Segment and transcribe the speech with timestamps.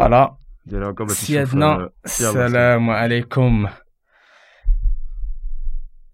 [0.00, 0.36] voilà
[1.06, 3.66] سيادنا السلام عليكم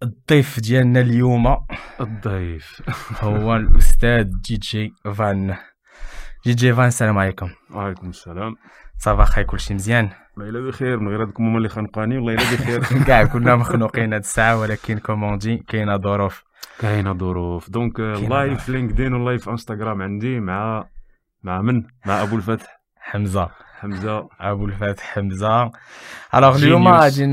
[0.03, 1.57] الضيف ديالنا اليوم
[2.01, 2.83] الضيف
[3.21, 5.57] هو الاستاذ جي جي فان
[6.47, 8.57] جي جي فان السلام عليكم وعليكم السلام
[8.99, 12.33] ça va خاي كلشي مزيان والله الا بخير من غير هذوك هما اللي خنقاني والله
[12.33, 16.45] الا بخير كاع كنا مخنوقين هاد الساعة ولكن comme on dit كاينة ظروف
[16.79, 20.89] كاينة ظروف donc live LinkedIn و live Instagram عندي مع
[21.43, 25.71] مع من مع ابو الفتح حمزه حمزة ابو الفتح حمزة.
[26.35, 26.89] alors اليوم.
[26.89, 27.25] غادي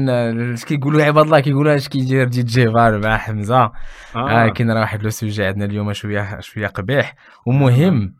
[0.53, 3.71] اش كيقولوا عباد الله كيقولوا اش كيدير جي جي فان مع حمزة.
[4.15, 4.49] آه.
[4.49, 7.15] كاين راه واحد le sujet عندنا اليوم شوية شوية قبيح.
[7.45, 8.15] ومهم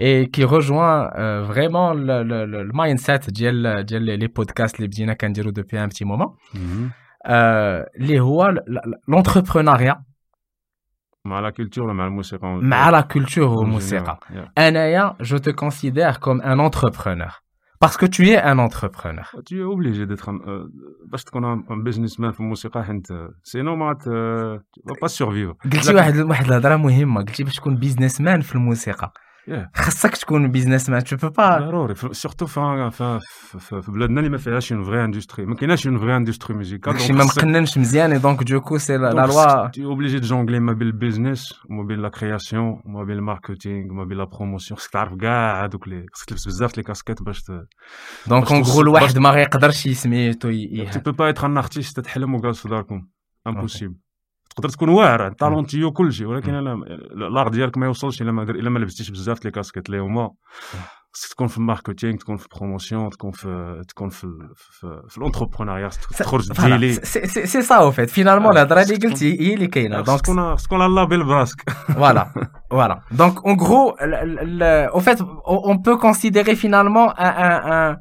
[0.00, 1.10] et qui rejoint
[1.46, 6.36] vraiment ال mindset ديال ديال les podcasts اللي بدينا كنديرو depuis un petit moment.
[7.26, 8.54] اللي هو
[9.08, 10.04] l'entrepreneuriat
[11.24, 14.20] مع la culture ولا مع الموسيقى؟ مع la culture والموسيقى.
[14.58, 17.40] أنايا je te considère comme un entrepreneur.
[17.80, 19.26] Parce que tu es un entrepreneur.
[19.46, 20.68] Tu es obligé d'être un, euh,
[21.06, 23.06] باش تكون ان businessman في الموسيقى حيت
[23.42, 24.08] sinon ما tu
[25.00, 29.29] peux pas survivre قلتي واحد واحد الهضره مهمه قلتي باش تكون businessman في الموسيقى Yeah.
[29.74, 31.94] خاصك تكون businessman tu peux pas ضروري.
[31.94, 33.18] surtout في
[33.60, 37.12] في بلادنا اللي ما فيهاش une vraie industrie ما كايناش une vraie industrie musicale داكشي
[37.12, 40.95] ما مقننش مزيان donc du coup c'est là où obligé de jongler ما بين ال
[40.95, 45.14] business وما بين la création وما بين ال marketing وما بين la promotion خصك تعرف
[45.14, 47.44] كاع هذوك اللي خصك تلبس بزاف les casquettes باش.
[48.26, 52.00] donc en gros الواحد ما غيقدرش يسميتو ي- Tu يه- peux pas être un artiste
[52.02, 53.06] تحلم وجالس في داركم
[53.46, 53.94] impossible
[54.60, 56.72] تقدر تكون واعر talentueux كلشي ولكن أنا
[57.12, 58.54] ال art ديالك ما يوصلش إلا ما در...
[58.54, 60.30] إلا ما لبستيش بزاف les casquettes اللي هما.
[61.12, 64.26] خصك تكون في ال marketing تكون في ال promotion تكون في تكون في
[64.56, 65.88] في, في الانتربرونيا
[66.18, 69.40] تخرج فوالا، ديلي سي- سي سي سا أو فيت فينالمون آه، الهضره اللي خصك قلتي
[69.40, 71.70] هي اللي كاينة خصك دونك تكون خصك تكون على اللابيل براسك
[72.02, 72.24] Voilà,
[72.78, 72.96] voilà.
[73.20, 75.18] Donc, en gros, le- le- le- au fait,
[75.52, 77.96] on, on peut considérer finalement un, un, un,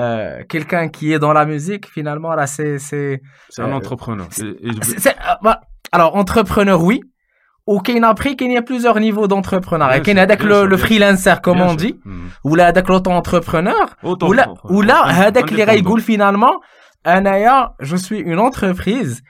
[0.00, 3.12] euh, quelqu'un qui est dans la musique, finalement, là, c'est, c'est,
[3.54, 4.26] C'est un Euh, entrepreneur.
[4.42, 5.56] Et- et je- c'est- c'est- euh, bah,
[5.93, 7.01] alors, entrepreneur, oui.
[7.67, 9.99] Ou qu'il y a après, qu'il y a plusieurs niveaux d'entrepreneuriat.
[9.99, 11.69] Bien Qu'il y a sûr, avec bien le, sûr, le bien freelancer, comme Bien on
[11.69, 11.77] sûr.
[11.77, 12.29] dit, Mhm.
[12.47, 15.27] ou là, avec l'auto-entrepreneur, Autant- ou là, autant- ou là, indépendant.
[15.27, 16.55] avec les règles finalement,
[17.03, 19.21] Anaya, je suis une entreprise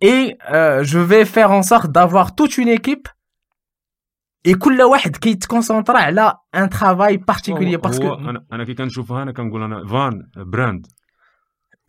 [0.00, 3.08] et euh, je vais faire en sorte d'avoir toute une équipe
[4.46, 8.74] et كل واحد كيتكونسونطرا على un travail particulier هو- parce هو que انا انا كي
[8.74, 10.86] كنشوفها انا كنقول انا فان براند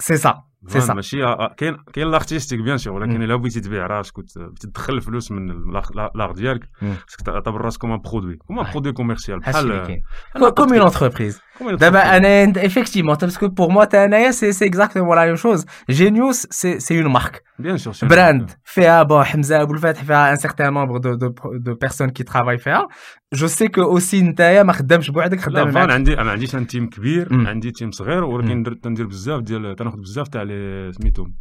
[0.03, 0.31] c'est ça
[0.68, 1.24] فان ça ماشي.
[1.24, 3.22] آه، كاين كاين الارتيستيك بيان سور ولكن.
[3.22, 5.72] إلا بغيتي تبيع راسك وت- تدخل الفلوس من
[6.14, 6.68] l'art ديالك.
[7.08, 10.02] خصك تعتبر راسك comme produit comme produit commercial بحال كاين
[10.50, 11.40] comme une entreprise.
[11.40, 15.64] comme دابا أنا effectivement parce que pour moi حتانايا c'est c'est exactement la même chose.
[15.88, 17.42] Genius c'est c'est une marque.
[17.58, 21.28] bien sûr brand فيها bon حمزه ابو الفتح فيها un certain nombre de de
[21.68, 22.88] de personnes qui travaillent فيها
[23.34, 26.30] je sais que aussi نتايا ما خدامش بوحدك لا خدام فان معاك عندي أنا ما
[26.30, 27.46] عنديش un team كبير مم.
[27.46, 31.34] عندي تيم صغير ولكن درت تندير بزاف ديال تناخذ بزاف تاع les سميتهم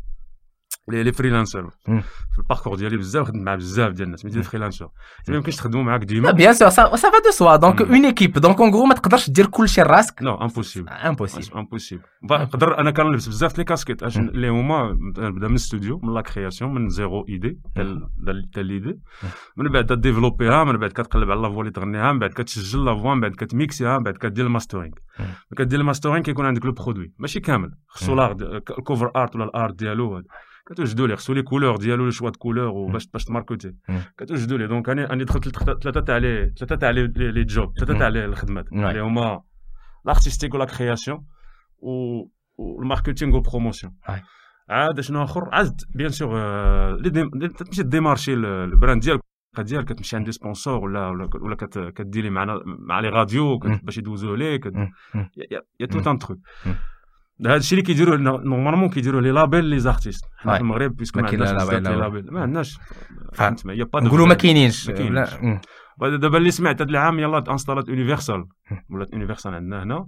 [0.90, 2.02] les les freelancers مم.
[2.02, 4.90] في ال parcours ديالي بزاف خدمت مع بزاف ديال الناس ملي des freelancers
[5.30, 7.57] ما يمكنش تخدموا معاك لا ديما bien sûr ça ça va de soi.
[7.57, 7.96] Donc Mm.
[7.96, 8.40] une équipe.
[8.40, 11.56] Donc en gros ما تقدرش دير كلشي لراسك نو امبوسيبل impossible.
[11.56, 16.22] امبوسيبل نقدر أنا كنلبس بزاف les casquettes اش اللي هما نبدا من الاستوديو من la
[16.22, 17.59] création من zéro idée
[18.53, 19.00] تاع l'idée
[19.58, 22.85] من بعد développer يها من بعد كتقلب على la voix اللي تغنيها من بعد كتسجل
[22.86, 24.94] la voix من بعد كتميكسيها من بعد كدير ال mastering مم.
[25.57, 29.53] كدير ال mastering كيكون عندك le produit ماشي كامل خصو ال cover art ولا ال
[29.53, 30.24] art ديالو.
[30.69, 33.75] كتوجدوا ليه خصو les couleurs ديالو le choix de couleurs وباش باش ت marketer.
[34.18, 35.50] كتوجدوا ليه donc أنا أنا دخلت
[35.84, 38.00] ثلاثة تاع لي ثلاثة تاع لي لي لي جوب ثلاثة.
[38.00, 38.66] تاع لي الخدمات.
[38.74, 39.41] اللي هما
[40.06, 41.25] l'artistique و la création
[41.79, 41.91] و
[42.58, 44.12] وال marketing وال promotion Ouais.
[44.69, 46.31] عاد شنو اخر عاد bien sûr
[47.02, 49.19] les les- تمشي démarcher ال- ال brand ديالك
[49.58, 51.08] ديالك كتمشي عند sponsor ولا
[51.42, 51.56] ولا
[51.90, 53.59] كديري معنا مع les radios.
[53.84, 54.92] باش يدوزوه ليك مم.
[55.16, 55.30] مم.
[55.80, 56.40] Il y a tout un truc.
[57.46, 60.54] هذا الشيء اللي كيديروا normalement كيديروا les labels les artistes حنا.
[60.54, 62.80] في المغرب parce que ما ما عندناش بزاف les la label ما عندناش.
[63.34, 64.90] فهمت با نقولوا ما كاينينش.
[66.02, 68.46] ما دابا اللي سمعت هذا العام يلاه installer ات Universal
[68.90, 70.08] ولات Universal عندنا هنا.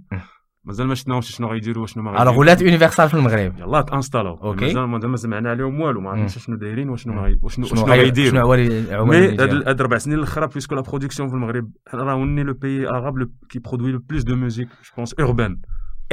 [0.64, 2.40] مازال ما شفناهمش شنو غيديروا وشنو ما alors غيديروا.
[2.40, 3.58] ولات Universal في المغرب.
[3.58, 4.74] يلاه ت installer او OK.
[4.74, 7.86] مازال ما سمعنا عليهم والو ما عرفناش شنو دايرين وشنو ما غي- وشنو شنو شنو
[7.86, 8.40] شنو غيديروا.
[8.40, 12.02] هو اللي mais؟ هاد هاد ربع سنين الاخرى parce que la production في المغرب حنا
[12.02, 15.56] راه on est le pays arabe qui produit le plus de musique je pense urbaine.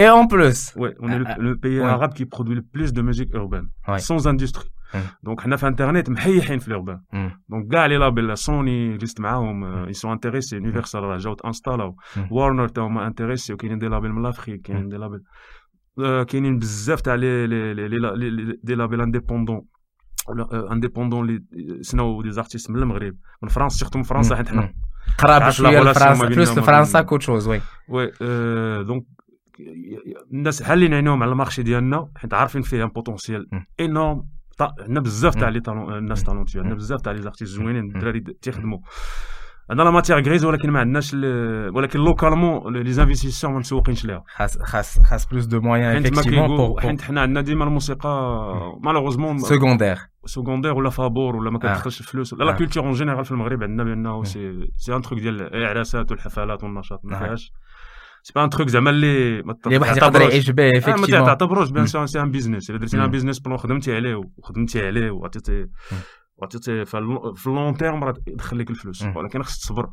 [0.04, 1.94] Et en plus Ouais, on est Ah, le, le pays ouais.
[1.96, 4.00] arabe qui produit le plus de musique urbaine, Ouais.
[4.10, 4.70] sans industrie.
[4.94, 4.98] Mm.
[5.28, 7.00] Donc, on a fait Internet, محيحين في l'urbain.
[7.14, 7.32] Mm.
[7.54, 11.39] Donc, كاع les labels, Sony, جلست معاهم, euh, ils sont intéressés, Universal, راه جاو ت
[11.39, 12.20] installer او, Mm.
[12.20, 15.24] Warner تا هما intéressés, وكاينين des labels من l'Afrique, كاينين des labels
[16.00, 19.62] آه، كاينين بزاف تاع les les les les les- des labels indépendants
[20.72, 21.44] indépendants اللي
[21.84, 24.74] signer او des artistes من المغرب من فرنسا surtout من فرنسا حيت حنا
[25.18, 28.12] قراب عارف شوية لا relation لفرنسا plus بيننا وما لفرنسا بين- quelque chose oui oui
[28.22, 29.04] آه، donc
[30.34, 33.50] الناس حالين عينيهم على ال marché ديالنا؟ حيت عارفين فيه un potentiel
[33.80, 34.24] énorme
[34.80, 35.62] عندنا بزاف تاع les
[35.98, 38.80] الناس talentueux عندنا بزاف تاع les artistes زوينين الدراري تيخدموا.
[39.70, 41.14] عندنا la matière grise ولكن ما عندناش
[41.74, 44.24] ولكن localement les investisseurs ما مسوقينش ليها.
[44.28, 48.10] خاص خاص خاص plus de moyens effectivement حيت حنا عندنا ديما الموسيقى
[48.84, 53.32] malheureusement secondaire secondaire ولا فابور ولا ما كتدخلش الفلوس la la culture en général في
[53.32, 57.52] المغرب عندنا بأنه c'est c'est un truc ديال الاعراسات والحفلات والنشاط ما فيهاش.
[58.24, 62.22] c'est pas un truc زعما اللي واحد يقدر يعيش به effectivement ما تعتبروش bien c'est
[62.22, 65.68] un business الا درتي un business plan خدمتي عليه وخدمتي عليه وعطيتي
[66.38, 66.98] وعطيتي في
[67.48, 69.04] ال long terme راه يدخل لك الفلوس.
[69.16, 69.90] ولكن خصك تصبر.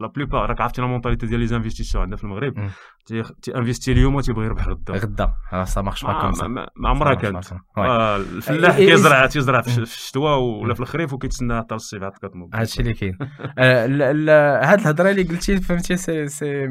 [0.00, 2.70] la plupart راك عرفتي la mentalité ديال les investisseurs عندنا في المغرب.
[3.06, 3.22] تي
[3.56, 4.94] investir اليوم تيبغي يربح غدا.
[4.94, 5.34] غدا
[5.64, 7.44] ça marche pas comme ça ما عمرها كانت.
[7.78, 12.50] الفلاح كيزرع تيزرع في الشتوا ولا في الخريف وكيتسنى حتى الصيف عاد كتنوض.
[12.54, 13.18] هادشي اللي كاين.
[13.58, 16.68] هاد الهضرة اللي قلتي فهمتي c'est c'est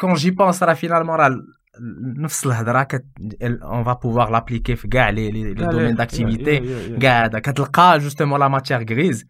[0.00, 1.40] quand j'y pense راه finalement راه
[2.16, 2.82] نفس الهضرة.
[2.82, 7.38] qu'on va pouvoir l'appliquer في كاع les domaines d'activité كاع هذا.
[7.38, 9.26] كتلقى justement la matière grise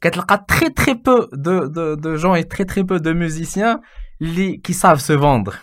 [0.00, 3.80] كتلقى très très peu de de de gens et très très peu de musiciens
[4.22, 5.54] اللي كي ساف سو فوندر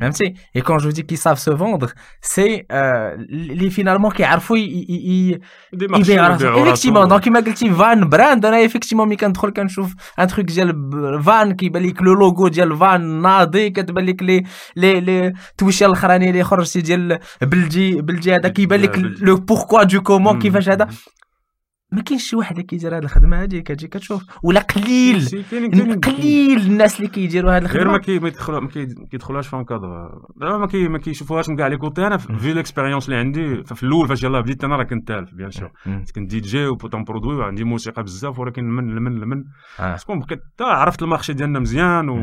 [0.00, 1.92] فهمتي اي كون جو دي كي ساف سو فوندر
[2.22, 9.50] سي اللي فينالمون كيعرفوا يبيعوا ايفيكتيمون دونك كيما قلتي فان براند أنا ايفيكتيمون ملي كندخل
[9.50, 14.42] كنشوف ان تروك ديال فان كيبان لك لو لوغو ديال فان ناضي كتبان لك لي
[14.76, 20.02] لي لي تويشه الاخراني اللي خرجتي ديال بلجي بلجي هذا كيبان لك لو بوركوا دو
[20.02, 20.88] كومون كيفاش هذا
[21.94, 25.44] ما كاينش شي واحد اللي كيدير هذه الخدمة هذه كتجي كتشوف ولا قليل.
[26.04, 27.82] قليل الناس اللي كيديروا هذه الخدمة.
[27.82, 28.30] غير ما كي ما
[29.10, 30.10] كيدخلوهاش في كادر.
[30.36, 34.08] ما كي ما كيشوفوهاش من كاع les côtés أنا في l'expérience اللي عندي في الأول
[34.08, 35.70] فاش يلاه بديت أنا راه كنت تالف bien sûr
[36.14, 39.44] كنت DJ و beatmaker produit وعندي موسيقى بزاف ولكن من من من
[39.78, 42.16] parce que بقيت عرفت ال marché ديالنا مزيان و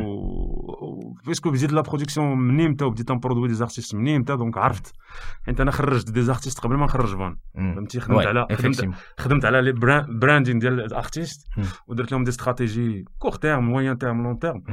[1.27, 4.57] parce que بديت la production من نيمتا وبديت ن produire des artistes من نيمتا donc
[4.57, 4.94] عرفت.
[5.45, 8.47] حيت أنا خرجت des artistes قبل ما نخرج فان فهمتي؟ خدمت على
[9.19, 9.71] خدمت على les
[10.07, 11.48] branding ديال ال artistes
[11.88, 14.63] ودرت لهم des stratégies court terme moyen terme long terme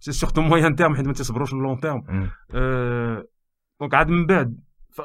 [0.00, 2.02] c'est surtout moyen terme حيت ما تيصبروش long terme
[3.80, 4.58] donc عاد من بعد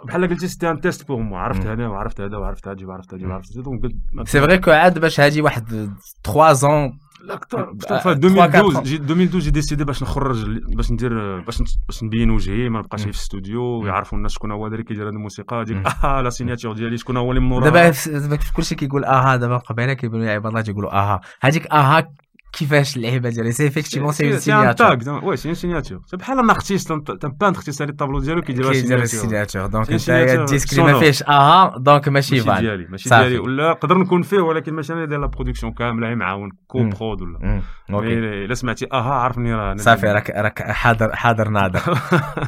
[0.05, 3.27] بحال قلتي c'était un test pour moi عرفت هذا وعرفت هذا وعرفت هذا وعرفت هذا
[3.27, 3.63] وعرفت هذا.
[3.63, 3.91] donc
[4.27, 5.89] c'est vrai que عاد باش هادي واحد
[6.23, 11.57] 3 زون لا أكثر في 2012 j'ai 2012 j'ai décidé باش نخرج باش ندير باش
[11.87, 15.61] باش نبين وجهي ما نبقاش في الاستوديو يعرفوا الناس شكون هو اللي كيدير هذه الموسيقى
[15.61, 19.57] هذيك آه la signature ديالي شكون هو اللي من دابا دابا كلشي كيقول آها دابا
[19.57, 21.21] قبيلة كيقولوا يا عباد الله تيقولوا آها.
[21.41, 22.07] هذيك آها
[22.53, 26.99] كيفاش اللعيبه ديالي c'est effectivement c'est signature oui c'est signature c'est بحال un artiste un
[27.39, 31.77] peintre تيسالي الطابلو ديالو كيدير ال signature donc انت ال disque اللي ما فيهش أها
[31.77, 35.27] donc ماشي فان ديالي ماشي ديالي ولا نقدر نكون فيه ولكن ماشي أنا داير la
[35.27, 41.49] production كامله معاون co-prod ولا الا سمعتي أها عرفني راه صافي راك راك حاضر حاضر
[41.49, 41.81] ناضر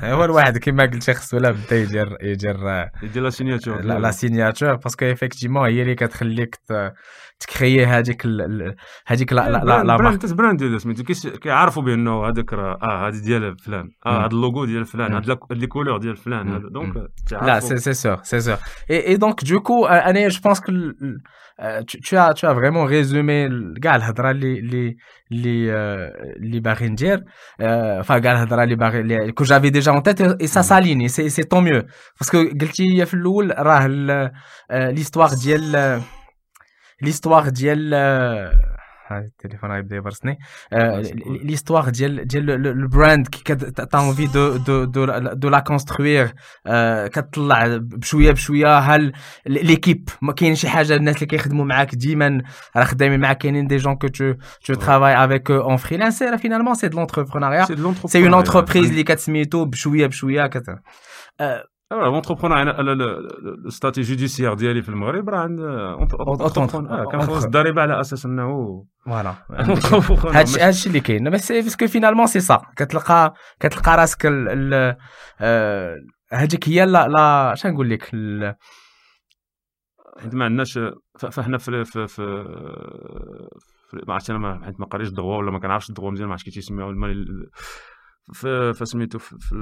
[0.04, 4.95] هو الواحد كيما قلت خصو ولا بدا يدير يدير يدير la signature la signature parce
[4.95, 6.60] que effectivement هي اللي كتخليك
[7.40, 8.28] ت créer هذيك
[9.08, 11.04] هذيك la la la brand brand سميتو.
[11.42, 13.90] كيعرفوا بأنه هذاك راه آه هذه ديال فلان.
[14.06, 15.14] آه هذا اللوغو ديال فلان.
[15.14, 16.48] هاد les couleurs ديال فلان.
[16.48, 20.60] هذا donc là c'est c'est sûr c'est sûr et donc du coup أنا je pense
[20.60, 20.72] que
[21.88, 23.50] tu as tu as vraiment résumé
[23.82, 24.96] كاع الهضرة اللي اللي
[25.32, 25.74] اللي
[26.38, 27.18] اللي باغي ندير.
[28.02, 31.44] Enfin كاع الهضرة اللي باغي que j'avais déjà en tête et ça s'aligne c'est c'est
[31.44, 31.84] tant mieux
[32.20, 33.88] parce que قلتي في الأول راه
[34.72, 36.02] l'histoire ديال
[37.02, 37.94] l'histoire ديال
[39.08, 40.38] هاي التليفون غيبدا يبرسني
[41.44, 46.34] l'histoire ديال ديال ال brand que t'as envie de de de de la construire
[47.06, 48.78] كتطلع بشوية بشوية.
[48.78, 49.14] هل
[49.46, 52.42] l'équipe ما كاين شي حاجة الناس اللي كيخدموا معاك ديما
[52.78, 54.34] راه خدامين معاك كاينين des gens que tu
[54.66, 57.66] tu travailles avec en freelance راه finalement c'est de l'entrepreneuriat
[58.06, 60.66] c'est une entreprise اللي كتسميتو بشويه بشويه كت
[61.92, 65.30] entrepreneur أنا ال stratégie judiciaire ديالي في المغرب.
[65.30, 69.36] راه عند entrepreneur كنخلص الضريبه على أساس انه voilà
[70.40, 74.26] هادشي هادشي اللي كاين بس parce que finalement c'est ça كتلقى كتلقى راسك
[76.32, 78.04] هذيك هي لا لا شنو نقول لك
[80.20, 80.80] حيت ما عندناش
[81.20, 82.22] فاحنا في في في
[84.08, 86.54] ما عرفتش أنا حيت ما قريتش الدغوا ولا ما كنعرفش الدغوا مزيان ما عرفتش كيف
[86.54, 86.96] تيسميوها.
[88.34, 89.56] في فسميتو في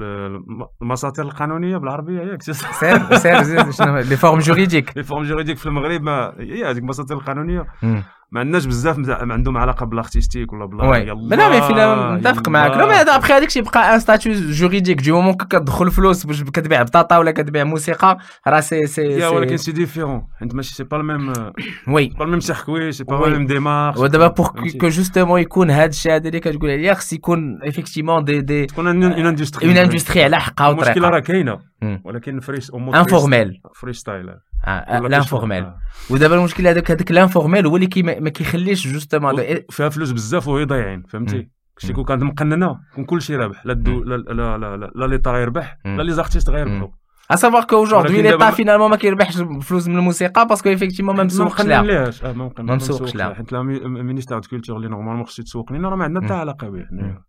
[0.82, 2.42] المساطر القانونية بالعربية ياك.
[2.82, 4.96] سير سير شنو les formes juridiques.
[4.96, 7.64] les formes juridiques في المغرب ما هي هذيك المساطر القانونية.
[8.34, 11.04] ما عندناش بزاف عندهم علاقة ب l'artistique ولا بلا oui.
[11.04, 12.76] لا mais فينا نتفق معاك.
[12.76, 16.42] لا mais هذا ابخي هذاك الشيء بقى un statut juridique du moment كتدخل فلوس باش
[16.42, 20.84] كتبيع بطاطا ولا كتبيع موسيقى راه c'est c'est يا ولكن c'est différent حيت ماشي c'est
[20.84, 21.32] pas le même
[21.88, 22.08] oui.
[22.08, 24.48] pas le même circuit c'est pas la même démarche ودابا pour
[24.80, 28.86] que justement يكون هذا الشيء هذا اللي كتقول عليه خص يكون effectivement des des تكون
[28.86, 31.58] une industrie une industrie على حقها وطريقها المشكلة راه كاينة.
[32.04, 34.26] ولكن très informel freestyle
[35.08, 35.66] l'informel
[36.10, 39.34] ودابا المشكل هذاك هذاك l'informel هو اللي ما كيخليش justement
[39.70, 44.16] فيها فلوس بزاف وهي ضايعين فهمتي؟ كشي كون كانت مقننة كون كلشي رابح لا لا
[44.16, 46.88] لا لا لا l'État غيربح لا les artistes غيربحوا
[47.28, 51.60] À savoir qu'aujourd'hui, l'État finalement ما كيربحش فلوس من الموسيقى parce que effectivement ما مسوقش
[51.60, 51.82] لها
[52.32, 55.96] ما ما مسوقش لها حيت ال ministère de culture اللي normalement خصو يتسوق لنا راه
[55.96, 56.86] ما عندنا حتى علاقه به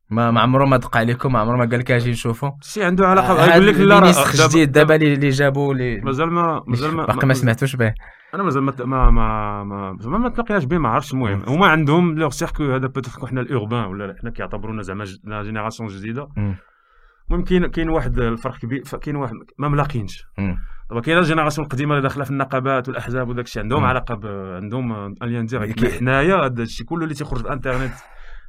[0.09, 3.07] ما ما عمره ما دق عليكم ما عمره ما قال لك أجي نشوفوا شي عنده
[3.07, 7.27] علاقه يقول لك لا راه جديد دابا اللي جابوا اللي مازال ما مازال ما باقي
[7.27, 7.93] ما سمعتوش به
[8.33, 12.29] أنا مازال ما ما ما ما, ما تلاقيناش به ما عرفتش المهم هما عندهم leur
[12.29, 16.27] circuit هذا peut-être حنا ال urbain ولا حنا كيعتبرونا زعما génération جديده
[17.31, 20.25] المهم كاين كاين واحد الفرق كبير كاين واحد ما ملاقينش.
[20.89, 24.25] دابا كاينة ال génération القديمة اللي داخلة في النقابات والأحزاب وداك الشيء عندهم علاقة ب...
[24.63, 27.93] عندهم un lien direct حنايا هذا الشيء كله اللي تيخرج في الإنترنت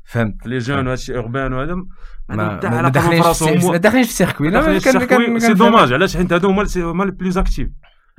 [0.05, 0.47] فهمت.
[0.47, 1.75] les jeunes وهذا الشيء urbain وهذا
[2.29, 3.25] ما داخلينش
[3.71, 4.51] ما داخلينش في ال circuit
[5.41, 7.69] c'est dommage علاش؟ حيت هادو هما les plus actifs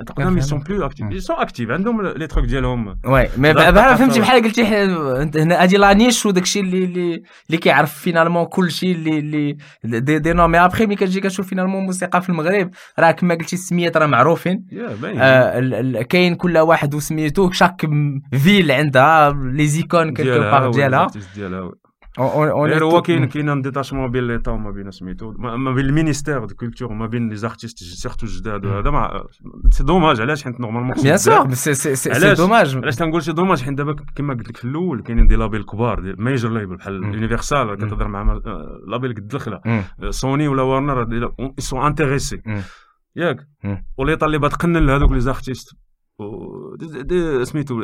[0.05, 4.63] تقدم sont plus actifs sont actifs عندهم les trucs ديالهم oui mais فهمتي بحال قلتي
[4.63, 9.99] هنا هادي la niche وداك الشيء اللي اللي اللي كيعرف finalement كل شيء اللي اللي
[9.99, 13.55] de, de nous mais après ملي كتجي كتشوف finalement موسيقى في المغرب راه كما قلتي
[13.55, 14.67] السميات راه معروفين.
[15.21, 17.87] آه كاين كل واحد وسميتو chaque
[18.33, 21.07] ville عندها les icônes quelque part ديالها.
[22.73, 26.45] غير هو كاين كاين un détachement بين l'État وما بين سميتو ما بين ال ministère
[26.45, 29.23] de culture وما بين les artistes surtout جداد وهذا
[29.71, 33.61] c'est dommage علاش حيت normalement bien sûr c'est c'est c'est dommage علاش تنقول c'est dommage
[33.63, 37.75] حيت دابا كما قلت لك في الأول كاينين des labels كبار major label بحال يونيفرسال
[37.75, 38.39] كتهضر مع
[38.87, 42.41] لابيل قد الخلا سوني ولا ورنر sont intéressés
[43.15, 43.47] ياك
[43.97, 45.75] و l'État اللي بتقنن لهذوك les artistes
[47.43, 47.81] سميتو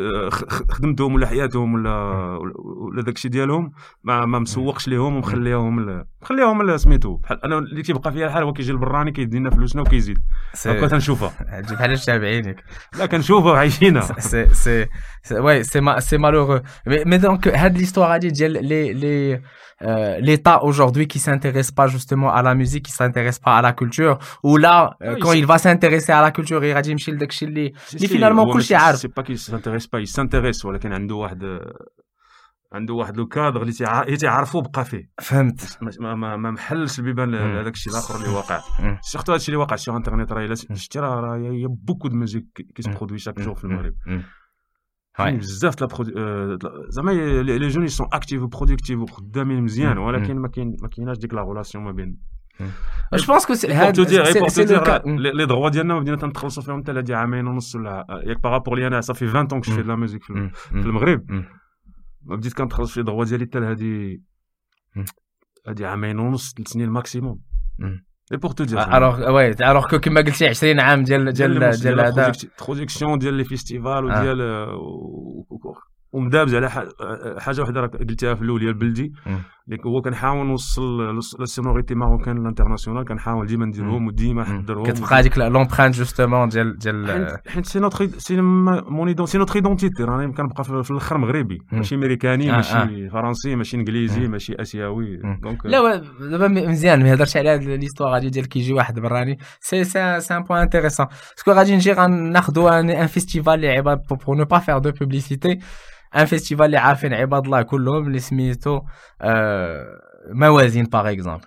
[0.70, 1.94] خدمتهم ولا حياتهم ولا
[2.82, 3.72] ولا داكشي ديالهم
[4.04, 7.16] ما ما مسوقش ليهم ومخليهم مخليهم سميتو.
[7.16, 10.18] بحال أنا اللي تيبقى فيها الحال هو كيجي البراني كيدي لنا فلوسنا وكيزيد.
[10.66, 11.34] هكا تنشوفها.
[11.72, 12.64] بحال الشعب عينك
[13.00, 14.02] لا كنشوفها وعايشينها.
[14.32, 14.88] سي سي
[15.32, 19.42] وي سي سي مالوغو mais donc هاد l'histoire هادي ديال لي لي
[19.84, 23.74] Euh, l'État aujourd'hui qui s'intéresse pas justement à la musique, qui s'intéresse pas à la
[23.74, 26.96] culture, ou là, quand il va s'intéresser à la culture, il va dire
[28.08, 29.06] finalement كلشي عارف.
[29.06, 31.60] Pas qu'il s'intéresse pas, il s'intéresse ولكن عنده واحد
[32.74, 35.10] عنده واحد le cadre اللي تيعرفو بقى فيه.
[35.22, 35.78] فهمت.
[36.02, 38.62] ما ما, ما محلش البيبان لهذاك الشيء الآخر اللي واقع.
[39.02, 42.16] surtout هذا الشيء اللي واقع sur internet راه شتي راه راه y a beaucoup de
[42.16, 43.94] musique qui se produit chaque jour في المغرب.
[45.20, 45.88] بزاف لا
[46.90, 47.12] زعما
[47.42, 51.42] les jeunes sont actifs و productifs وخدامين مزيان ولكن ما كاين ما كايناش ديك la
[51.42, 52.33] relation ما بين
[53.14, 54.66] je pense que هاد c'est
[55.16, 58.88] les droits ديالنا بدينا تنخلصوا فيهم حتى هادي عامين ونص ولا ياك par rapport لي
[58.88, 61.26] أنا صافي 20 طون كنت في la musique في المغرب
[62.22, 64.22] ما بديت كنتخلص في droits ديالي حتى لهادي
[65.68, 67.40] هادي عامين ونص ثلاث سنين maximum
[68.32, 72.00] et pour te dire alors oui alors que كيما قلتي 20 عام ديال ديال ديال
[72.00, 72.32] هذا
[72.62, 74.68] production ديال les festivals وديال
[76.12, 76.70] ومدابز على
[77.40, 79.14] حاجة وحده راك قلتيها في الأول ديال بلدي
[79.86, 85.96] هو كنحاول نوصل ال sonorité marocaine l'international كنحاول ديما نديرهم وديما نحضرهم كتبقى هذيك l'empreinte
[85.96, 91.18] justement ديال ديال حيت c'est notre c'est mon c'est notre identité راني كنبقى في الأخر
[91.18, 91.58] مغربي.
[91.72, 95.18] ماشي أمريكاني ماشي فرنسي ماشي إنجليزي ماشي آسيوي.
[95.42, 99.84] donc لا دابا مزيان ما هضرتش على هذه l'histoire غادي ديال كيجي واحد براني c'est
[99.84, 104.38] c'est c'est un point intéressant parce que غادي نجي غناخذوا un festival اللي عباد pour
[104.38, 105.60] ne pas faire de publicité
[106.16, 108.82] un festival اللي عارفين عباد الله كلهم اللي سميتو
[110.30, 111.46] موازين par exemple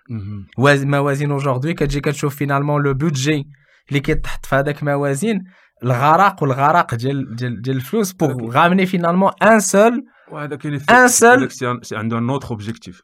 [0.86, 3.44] موازين aujourd'hui كتجي كتشوف finalement le budget
[3.88, 5.44] اللي كيتحط في هذاك موازين
[5.84, 11.48] الغرق والغرق ديال ديال ديال الفلوس pour ramener finalement un seul وهذا كاين un seul
[11.92, 13.02] عنده un autre objectif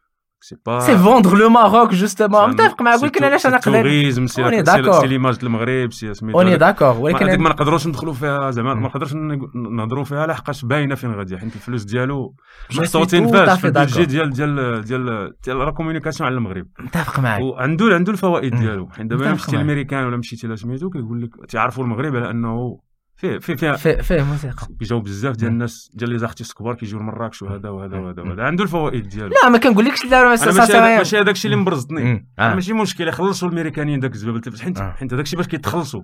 [1.48, 4.64] Maroc justement متفق معاك ولكن علاش أنا نقدر tourisme c'est
[5.00, 9.14] c'est l'image المغرب سميتو on est d'accord ولكن ما نقدروش ندخلوا فيها زعما ما نقدرش
[9.54, 12.34] نهضروا فيها لحقاش باينة فين غادي حيت الفلوس ديالو
[12.78, 16.66] محطوطين فاش في البيدجي ديال ديال ديال ديال la communication على المغرب.
[16.80, 17.42] متفق معاك.
[17.42, 18.88] وعنده عنده الفوائد ديالو.
[18.88, 22.78] حيت دابا مشيتي للامريكان ولا مشيتي لسميتو كيقول لك تعرفوا المغرب على أنه
[23.22, 24.66] فيه فيه فيه فيه, فيه موسيقى.
[24.78, 28.42] كيجاو بزاف ديال الناس ديال les artistes كبار كيجيو لمراكش وهذا وهذا وهذا وهذا.
[28.42, 29.28] عنده الفوائد ديالو.
[29.42, 32.54] لا ما كنقولكش لا ماشي ماشي هذاك الشيء اللي مبرزطني آه.
[32.54, 36.02] ماشي مشكل يخلصوا الأمريكانيين داك الزبابل حيت حيت هذاك الشيء باش كيتخلصوا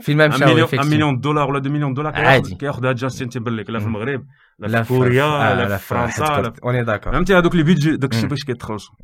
[0.00, 2.54] فين ما مشاو مليون دولار ولا 2 مليون دولار عادي.
[2.54, 3.70] كياخذها جاستين تيمبرليك.
[3.70, 4.26] لا في المغرب
[4.58, 8.28] لا في كوريا لا في فرنسا on est d'accord فهمتي؟ هذوك les budgets داك الشيء
[8.28, 8.94] باش كيتخلصوا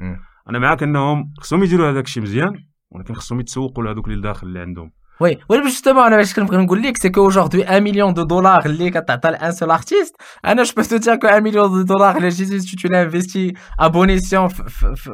[0.50, 2.52] أنا معاك أنهم خصهم يديروا هذاك الشيء مزيان
[2.90, 4.92] ولكن خصهم يتسوقوا لهذوك اللي داخل اللي عندهم.
[5.20, 8.66] oui oui justement أنا باش كنبغي نقول لك c'est que aujourd'hui 1 million de dollars
[8.66, 11.82] اللي كتعطى ل un seul artiste أنا je peux te dire que 1 million de
[11.82, 14.48] dollars اللي si tu l'investis à bon escient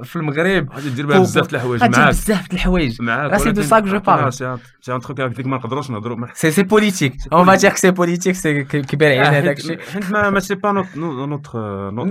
[0.05, 3.63] في المغرب غادي دير بها بزاف د الحوايج معاك بزاف د الحوايج معاك c'est de
[3.63, 4.57] ça que je parle c'est
[4.89, 8.35] un truc هكذاك ما نقدروش نهضروا c'est c'est politique on va dire que c'est politique
[8.35, 11.55] c'est كبير علينا هذاك الشيء حيت ما ما c'est pas notre notre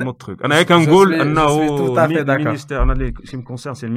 [0.03, 1.57] notre truc أنا هيك كنقول انه
[1.99, 3.87] ال ministère أنا اللي شي me concerne c'est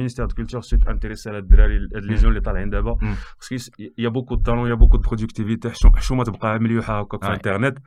[3.97, 7.77] y a beaucoup talents y a beaucoup productivité حشومه تبقى مليوحه هكا في الانترنت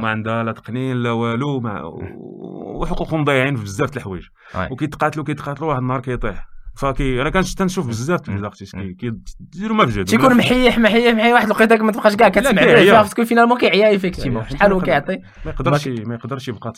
[0.00, 1.60] ما عندها لا تقنين لا والو
[2.80, 4.26] وحقوقهم ضايعين في بزاف د الحوايج
[4.72, 10.04] وكيتقاتلوا كيتقاتلوا واحد النهار كيطيح فكي أنا كنت تنشوف بزاف les artistes كيديروا ما بجد
[10.04, 13.96] تيكون محيح محيح محيح واحد الوقيته ما تبقاش كاع كتسمع فيه parce que finalement كيعيا
[13.96, 16.72] effectivement شحال هو كيعطي؟ ما يقدرش ما يقدرش يبقى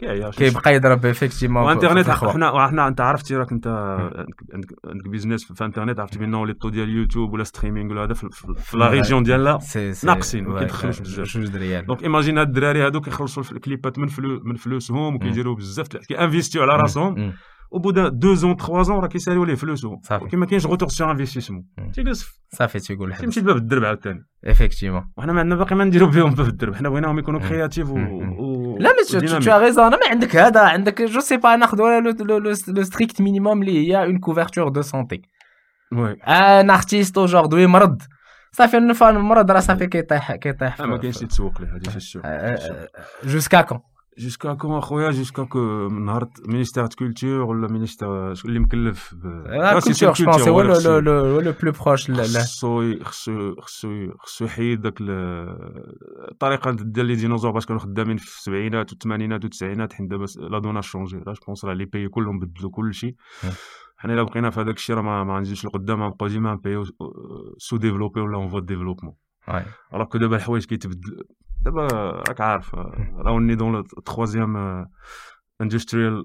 [0.00, 3.66] كيعيا كيبقى يضرب effectivement و internet حنا حنا انت عرفتي راك انت
[4.88, 8.76] عندك business في انترنت عرفتي بان les taux ديال اليوتيوب ولا streaming ولا هذا في
[8.76, 9.58] la région ديالها
[10.04, 11.36] ناقصين ما كيدخلوش بزاف.
[11.86, 13.98] donc imagine هاد الدراري هادو كيخلصوا الكليبات
[14.44, 17.32] من فلوسهم وكيديروا بزاف كيانفيستيو على راسهم.
[17.78, 19.96] De 2 ans 3 ans راه كيساليو ليه فلوسو.
[20.30, 21.64] كيما كاينش retour sur investissement
[21.94, 22.26] تيجلس.
[22.52, 24.26] صافي تيقول حبس تمشي باب الدرب عاوتاني.
[24.46, 26.74] effectivement وحنا ما عندنا باقي ما نديرو بهم باب الدرب.
[26.74, 27.96] حنا بغيناهم يكونوا créatifs و,
[28.78, 31.78] la mais tout raison ما عندك هذا عندك je sais pas ناخذ
[32.20, 35.22] le strict minimum اللي هي une couverture de santé
[35.92, 38.02] oui un artiste aujourd'hui مرض.
[38.52, 42.22] صافي l'enfant المرض راه صافي كيطيح كيطيح ما كاينش يتسوق ليه هذه الشيء
[43.24, 43.80] jusqu'à quand
[44.18, 49.14] jusqu'à quand اخويا jusqu'à ce que نهار ministère de culture ولا ministère اللي مكلف
[49.46, 50.98] la culture je pense هو le
[51.40, 57.80] لو بلو بروش خصو خصو خصو خصو يحيد داك الطريقة ديال لي ديناصور باش كانوا
[57.80, 62.08] خدامين في السبعينات والثمانينات والتسعينات حيت دابا لا دونا شونجي جو بونس راه لي بيي
[62.08, 63.16] كلهم بدلوا كلشي
[63.96, 66.84] حنا الا بقينا في هذاك الشيء راه ما غنزيدوش لقدام غنبقاو ديما بيو
[67.58, 69.14] سو ديفلوبي ولا اون فوا ديفلوبمون
[69.94, 71.24] الوغ كو دابا الحوايج كيتبدل
[71.64, 71.86] دابا
[72.28, 72.74] راك عارف
[73.16, 74.86] راوني دون تخوازيام
[75.60, 76.24] اندستريال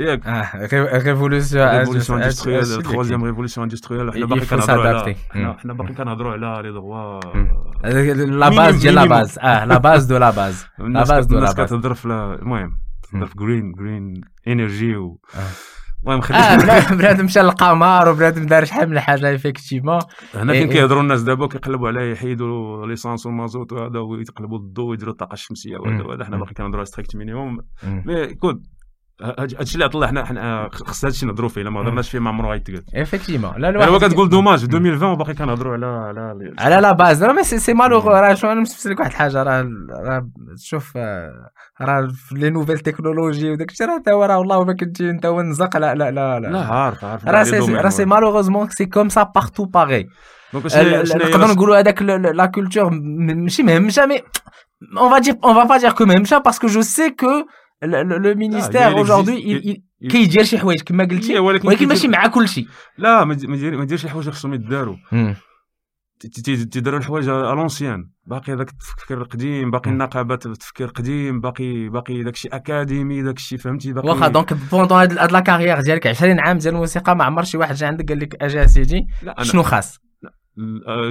[0.00, 5.14] ياك آه révolution révolution industrielle troisième révolution industrielle حنا باقي كنهضروا على
[5.58, 7.20] حنا باقي كنهضروا على les droits
[8.24, 11.52] la base ديال la base آه la base de la base la base de la
[11.52, 15.20] base كتهضر في المهم تهضر في green green energy و
[16.06, 19.98] المهم خلينا آه بنادم مشى للقمر وبنادم دار شحال من حاجة effectivement
[20.34, 25.32] هنا فين كيهضروا الناس دابا؟ كيقلبوا على يحيدوا l'essence والمازوت وهذا ويتقلبوا الضوء ويديروا الطاقة
[25.32, 28.66] الشمسية وهذا حنا باقي كنهضروا على strict minimum مي كود.
[29.22, 31.60] هادشي اللي عطل حنا حنا خص هادشي نهضروا فيه.
[31.60, 34.64] الا ما هضرناش فيه ما عمره غيتقاد ايفيكتيمون لا الواحد هو كتقول دوماج.
[34.64, 37.24] 2020 وباقي كنهضروا على على على لا باز.
[37.24, 39.42] راه سي سي مالوغ راه شو أنا نفس لك واحد الحاجة.
[39.42, 40.96] راه راه شوف
[41.80, 45.76] راه في لي نوفيل تكنولوجي وداك الشيء راه هو راه والله ما كنتي انت ونزق
[45.76, 46.58] لا لا لا لا.
[46.58, 47.28] عارف عارف.
[47.28, 50.08] راه سي راه سي مالوغوزمون سي كوم سا بارتو باغي.
[50.54, 54.18] نقدروا نقولوا هذاك لا كولتور ماشي مهمشه مي
[54.96, 57.44] on va dire on va pas dire que مهمشه que je sais que
[57.82, 62.66] le ministère aujourd'hui كيدير شي حوايج كما قلتي ولكن ماشي مع كل شيء.
[62.98, 64.96] لا ما يديرش شي حوايج خصهم يداروا.
[66.72, 72.34] تيداروا الحوايج à l'ancienne باقي هذاك التفكير القديم باقي النقابات التفكير القديم باقي باقي داك
[72.34, 76.58] الشيء académie داك الشيء فهمتي؟ باقي واخا donc pendant هاد la carrière ديالك 20 عام
[76.58, 79.06] ديال الموسيقى ما عمر شي واحد جا عندك قال لك أجي سيدي
[79.42, 79.98] شنو خاص؟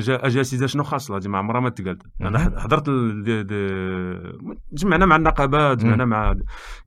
[0.08, 2.90] اجازه شنو خاص هذه ما عمرها ما تقالت أنا حضرت
[4.74, 6.36] جمعنا مع النقابات جمعنا مع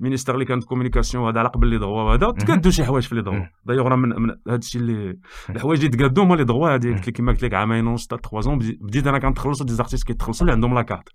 [0.00, 3.20] المينيستر اللي كانت كومينيكاسيون هذا على قبل لي ضغوا هذا تقادوا شي حوايج في لي
[3.20, 5.18] ضغوا دايوغ من, من هذا الشيء اللي
[5.50, 8.40] الحوايج اللي تقادوا هما لي ضغوا هذه قلت لك كما قلت لك عامين ونص 3
[8.40, 11.08] زون بديت أنا كنتخلصوا دي زارتيست كيتخلصوا اللي عندهم لاكارت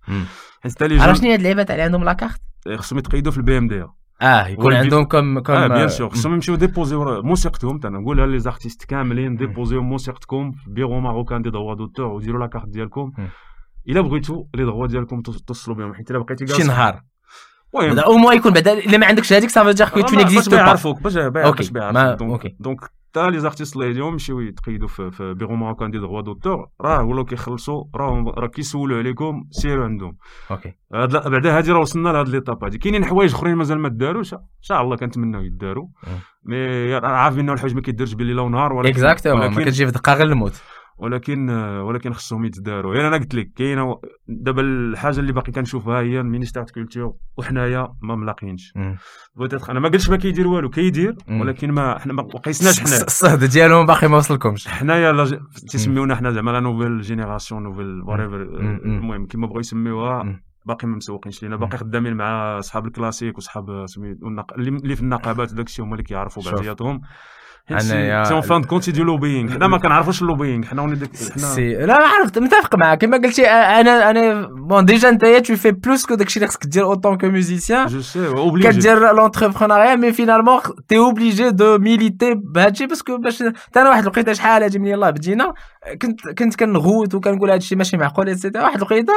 [0.62, 2.42] حيت علاش شنو هي اللعيبات اللي عندهم لاكارت
[2.76, 3.86] خصهم يتقيدوا في البي ام دي
[4.24, 7.80] آه يكون عندهم كم كم آه بيان سور خصهم يمشيو ديبوزيو موسيقتهم.
[7.84, 10.52] نقولها لي زارتيست كاملين ديبوزيو موسيقتكم.
[10.52, 13.12] في بيرو ماروكان دي دوا دوتور وديروا لا كارت ديالكم.
[13.90, 15.94] إلا بغيتوا لي دغوا ديالكم توصلوا بهم.
[15.94, 17.02] حيت إلا بقيتي شي نهار.
[17.76, 18.00] المهم.
[18.00, 20.58] أو موا يكون بعدا إلا ما عندكش هذيك ça va dire que tu n'existes pas
[20.58, 22.48] باش يعرفوك باش يعرفوك.
[22.60, 26.68] donc حتى les artistes الله يهديهم يمشيو يتقيدوا في, في Bureau marocain des droits d'auteur.
[26.82, 30.18] راه ولاو كيخلصوا راه راه كيسولوا عليكم سيروا عندهم.
[30.52, 30.74] أوكي.
[30.92, 32.78] بعدا هادي راه وصلنا لهاد l'étape هادي.
[32.78, 34.34] كاينين حوايج أخرين مازال ما داروش.
[34.34, 35.88] إن شاء الله كنتمناو يداروا.
[36.44, 40.28] mais عارف بان الحوايج ما كيدارش بالليل ونهار ولكن exactement ما كتجي في دقه غير
[40.28, 40.62] الموت.
[41.04, 42.96] ولكن ولكن خصهم يتداروا.
[42.96, 47.94] يعني أنا قلت لك كاينة دابا الحاجة اللي باقي كنشوفها هي ال ministère culture وحنايا
[48.02, 48.74] ما ملاقيينش.
[49.70, 53.06] أنا ما قلتش ما كيدير والو كيدير ولكن ما حنا ما قيسناش حنا.
[53.08, 54.68] الصهد ديالهم باقي ما وصلكمش.
[54.68, 55.28] حنايا
[55.72, 61.44] تيسميونا حنا زعما la nouvelle génération nouvelle وريفر المهم كيما بغاو يسميوها باقي ما مسوقينش.
[61.44, 66.04] لينا باقي خدامين مع صحاب الكلاسيك وصحاب سميتو اللي في النقابات داك الشيء هما اللي
[66.04, 67.02] كيعرفوا بعضياتهم.
[67.78, 71.16] c'est en fin de compte du lobbying حنا ما كنعرفوش ال lobbying حنا ولي داك
[71.16, 72.40] c'est là عرفت.
[72.40, 73.02] متفق معاك.
[73.02, 76.84] كما قلتي أنا أنا bon déjà انت tu fais plus que داكشي اللي خصك دير
[76.84, 82.34] en tant que musicien je suis obligé كدير l'entrepreneuriat mais finalement t'es obligé de militer
[82.34, 82.86] ب هادشي.
[82.86, 85.54] parce que باش حتى أنا واحد الوقيته شحال هادي من يلاه بدينا
[86.02, 89.14] كنت كنت كنغوت وكنقول هادشي ماشي معقول et cetera واحد الوقيته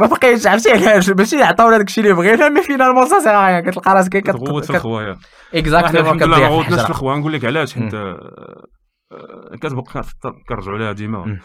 [0.00, 3.70] ما بقيتش عرفتي علاش ماشي عطاونا داكشي اللي بغينا mais finalement ça sert à rien
[3.70, 5.16] كتلقى راسك كتغوت في الخوايا
[5.54, 7.94] exactement كتضيع في غوتناش في الخوا نقول لك علاش حيت
[9.60, 9.84] كتبقى
[10.48, 11.38] كنرجعوا لها ديما.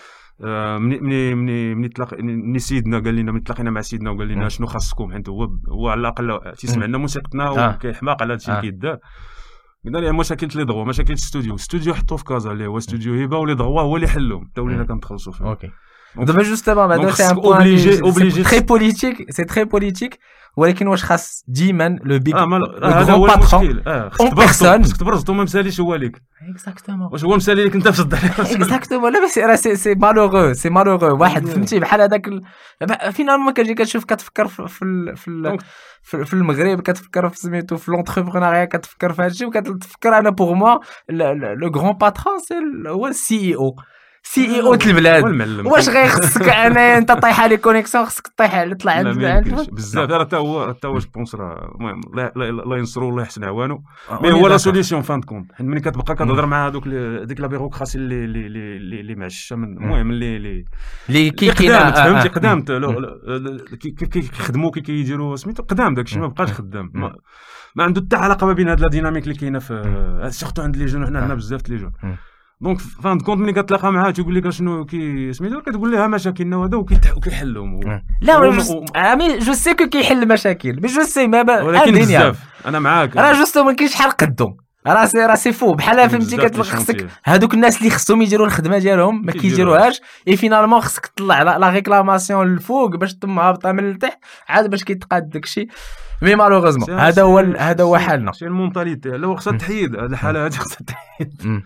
[0.79, 4.49] مني مني مني مني تلاقي مني سيدنا قال لنا مني تلاقينا مع سيدنا وقال لنا
[4.49, 8.97] شنو خاصكم حيت هو هو على الأقل تيسمع لنا موسيقتنا وكيحماق على هادشي اللي كيدار.
[9.85, 13.37] قلنا ليه مشاكل لي ضغوا مشاكل ستوديو ستوديو حطوه في كازا اللي هو ستوديو هبة
[13.37, 15.45] ولي ضغوا هو اللي حلهم حتى ولينا كنتخلصوا فيه.
[15.45, 15.71] أوكي.
[16.17, 20.19] دابا justement بعدا c'est un point obligé obligé très politique c'est très politique
[20.58, 25.80] ولكن واش خاص ديما لو بيك هذا هو المشكل en personne خصك تبرز وما مساليش
[25.80, 29.75] هو ليك exactement واش هو مسالي لك انت في الصدر exactement لا بس راه c'est
[29.75, 32.30] c'est malheureux c'est malheureux واحد فهمتي بحال هذاك
[33.12, 34.67] finalement كتجي كتشوف كتفكر في
[35.15, 35.58] في
[36.25, 40.77] في المغرب كتفكر في سميتو في l'entrepreneuriat كتفكر في هادشي وكتفكر أنا pour moi
[41.10, 42.55] le grand patron c'est
[42.88, 45.23] هو ال CEO CEO البلاد
[45.65, 49.07] واش غيخصك أنا؟ أنت طايحة les connexions خصك طيح طلع عند
[49.71, 50.09] بزاف.
[50.11, 51.71] راه حتى هو حتى هو je pense راه.
[51.75, 52.01] المهم
[52.39, 53.83] الله ينصرو الله يحسن عوانو.
[54.21, 56.88] mais هو la solution fin de compte ملي كتبقى كتهضر مع هذوك
[57.23, 60.65] ديك la bureaucratie اللي اللي اللي اللي معشه المهم اللي اللي
[61.09, 62.71] اللي فهمتي؟ قدامت.
[63.81, 66.91] كيف كيخدموا كي كيديروا سميتو قدام داكشي ما بقاش خدام.
[67.75, 70.86] ما عنده حتى علاقة ما بين هاد la dynamique اللي كاينة في surtout عند les
[70.86, 71.05] jeunes.
[71.05, 71.91] حنا عندنا بزاف les jeunes.
[72.62, 76.57] donc fin de compte ملي كتلاقى معاه تيقول لك شنو كي سميتو كتقول لها مشاكلنا
[76.57, 76.77] وهذا
[77.15, 82.79] وكيحلهم لا mais je sais que كيحل المشاكل mais je sais ما ولكن بزاف أنا
[82.79, 86.63] معاك راه juste ما كاينش شحال قدو راه سي راه سي فو بحال فهمتي كتلقى
[86.63, 91.69] خصك هذوك الناس اللي خصهم يديروا الخدمه ديالهم ما كيديروهاش et finalement خصك تطلع la
[91.69, 95.67] réclamation للفوق باش تم هابطه من التحت عاد باش كيتقاد داكشي
[96.21, 98.32] mais malheureusement هذا هو هذا هو حالنا.
[98.31, 101.62] c'est ال mentalité لا خصها تحيد هذه الحالة هذه خصها تحيد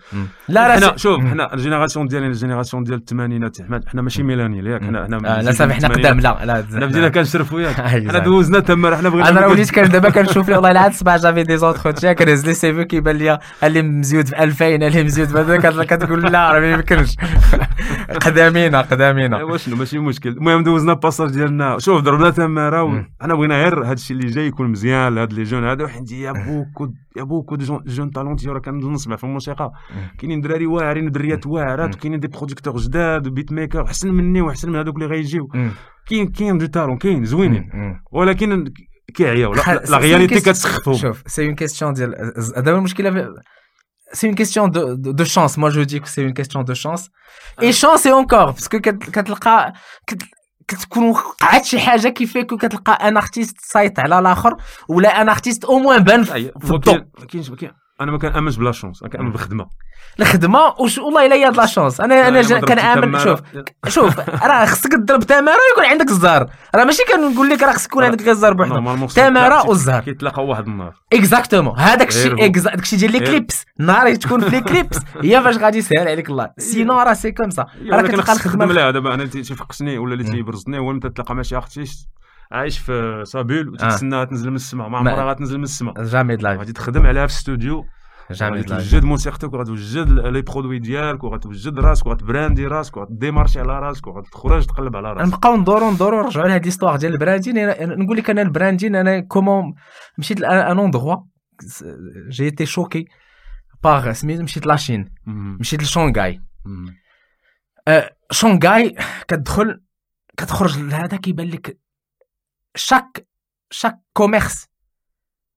[0.48, 3.56] لا لا حنا شوف حنا ال génération ديالنا ال génération ديال الثمانينات
[3.88, 7.60] حنا ماشي millennials ياك حنا حنا لا صافي حنا قدام لا لا حنا بدينا كنشرفوا
[7.60, 7.80] ياك.
[8.10, 11.56] حنا دوزنا تما حنا بغينا أنا وليت كان دابا كنشوف والله العاد الصباح j'avais des
[11.56, 16.32] entretiens كنهز les CV كيبان لي اللي مزيود في 2000 اللي مزيود في هذا كتقول
[16.32, 17.16] لا راه ما يمكنش.
[18.26, 19.38] قدامينا قدامينا.
[19.38, 20.28] ايوا شنو ماشي مشكل.
[20.28, 21.78] المهم دوزنا ال passage ديالنا.
[21.78, 25.64] شوف ضربنا تماره حنا بغينا غير هذا الشيء اللي جاي يكون مزيان لهاد les jeunes
[25.64, 25.86] هادو.
[25.86, 29.72] حيت y a beaucoup y a beaucoup jeunes, jeunes talentueux راه كنسمع في الموسيقى.
[30.18, 34.78] كاينين دراري واعرين ودريات واعرات وكاينين des producteurs جداد و beatmaker أحسن مني وأحسن من
[34.78, 35.48] هذوك اللي غيجيو.
[36.06, 37.70] كاين كاين du talent كاين زوينين.
[38.12, 38.64] ولكن
[39.14, 39.54] كيعياو
[39.90, 42.14] la réalité كتسخفهم شوف c'est une question ديال
[42.56, 43.10] دابا المشكلة
[44.13, 45.57] c'est une question de, de, de, chance.
[45.57, 47.09] Moi, je dis que c'est une question de chance.
[47.61, 49.73] Et chance et encore, parce que كتلقى
[50.67, 54.57] كتكون وقعت شي حاجه كيفيك كتلقى ان ارتيست سايط على الاخر
[54.89, 57.05] ولا ان ارتيست او موان بان في الضوء
[58.00, 59.66] أنا ما كنامنش ب la chance أنا كنامن بالخدمه
[60.20, 63.40] الخدمه وش والله إلا هي la chance أنا أنا كنامن شوف
[63.88, 66.50] شوف راه خصك تضرب تماره ويكون عندك الزهر.
[66.74, 70.02] راه ماشي كنقول لك راه خصك يكون عندك غير الزهر بوحدو تماره والزهر.
[70.02, 70.94] كيتلاقاو واحد النهار.
[71.12, 76.08] exactement هذاك الشيء داك ديال l'éclipse النهار اللي تكون في l'éclipse هي فاش غادي يسهل
[76.08, 76.50] عليك الله.
[76.58, 78.64] sinon راه c'est comme ça راه كتلقى الخدمة.
[78.64, 79.14] لا دابا.
[79.14, 82.08] أنا اللي تيفقسني ولا اللي تيبرزني هو ملي تتلاقى مع شي artiste
[82.52, 86.04] عايش في sa bulle وتتسناها تنزل من السماء ما عمرها غتنزل من السماء.
[86.04, 87.86] jamais de la vie غادي تخدم عليها في الاستوديو
[88.32, 94.96] غتوجد موسيقتك وغتوجد les produits ديالك وغتوجد راسك وغتبراندي راسك وغتديمارشي على راسك وغتخرج تقلب
[94.96, 95.34] على راسك.
[95.34, 97.54] نبقاو ندورو ندورو نرجعو لهاد l'histoire ديال ال branding.
[97.98, 99.74] نقول لك أنا ال branding أنا comment
[100.18, 101.16] مشيت un endroit
[102.28, 103.04] j'ai été choqué
[103.84, 105.12] par سميت مشيت la Chine
[105.60, 106.40] مشيت لشونغاي
[108.30, 108.96] شونغاي
[109.28, 109.80] كتدخل
[110.36, 111.78] كتخرج لهذا كيبان لك
[112.76, 113.28] chaque
[113.70, 114.66] chaque commerce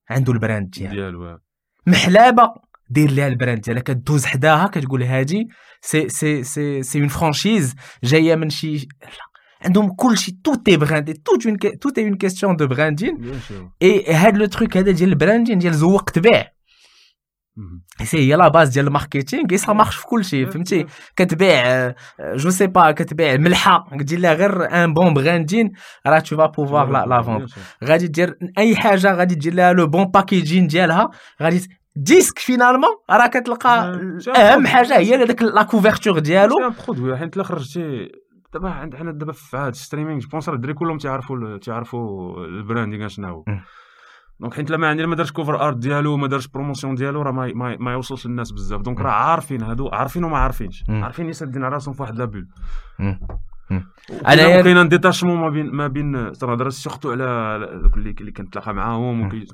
[0.10, 1.40] عنده ال brand ديالو.
[1.88, 2.54] محلابة
[2.90, 3.82] دير ليها ال brand ديالها.
[3.82, 5.48] كدوز حداها كتقول هادي
[5.82, 9.10] c'est c'est c'est c'est une franchise جاية من شي لا.
[9.66, 13.40] عندهم كلشي tout est brandé tout en tout est en question de branding
[13.82, 16.48] et هاد le truc هذا ديال ال branding ديال زوق تبيع.
[18.04, 20.86] c'est هي la base ديال ال marketing ça marche في كلشي فهمتي
[21.16, 25.72] كتبيع je sais pas كتبيع ملحه دير لها غير un bon branding
[26.08, 27.50] راه tu vas pouvoir la la vendre
[27.84, 31.10] غادي دير اي حاجة غادي دير لها le bon packaging ديالها
[31.42, 34.00] غادي ديسك finalement راه كتلقى
[34.38, 36.56] اهم حاجة هي هذاك la couverture ديال le
[36.88, 38.12] produit حيت الا خرجتي
[38.54, 43.08] دابا حنا دابا في هذا ال streaming je pense الدراري كلهم تيعرفوا تيعرفوا ال branding
[43.08, 43.44] شنو هو
[44.44, 47.54] donc حيت لما عندي ما دارش cover art ديالو ما دارش promotion ديالو راه ما,
[47.54, 48.82] ما, ما يوصلش للناس بزاف.
[48.82, 50.84] donc راه عارفين هادو عارفين وما عارفينش.
[50.90, 52.48] عارفين سادين على راسهم في واحد la bulle
[53.00, 57.24] أنا كاين un détachement ما بين ما بين تنهضر surtout على
[57.98, 59.46] اللي اللي كنتلاقى معاهم في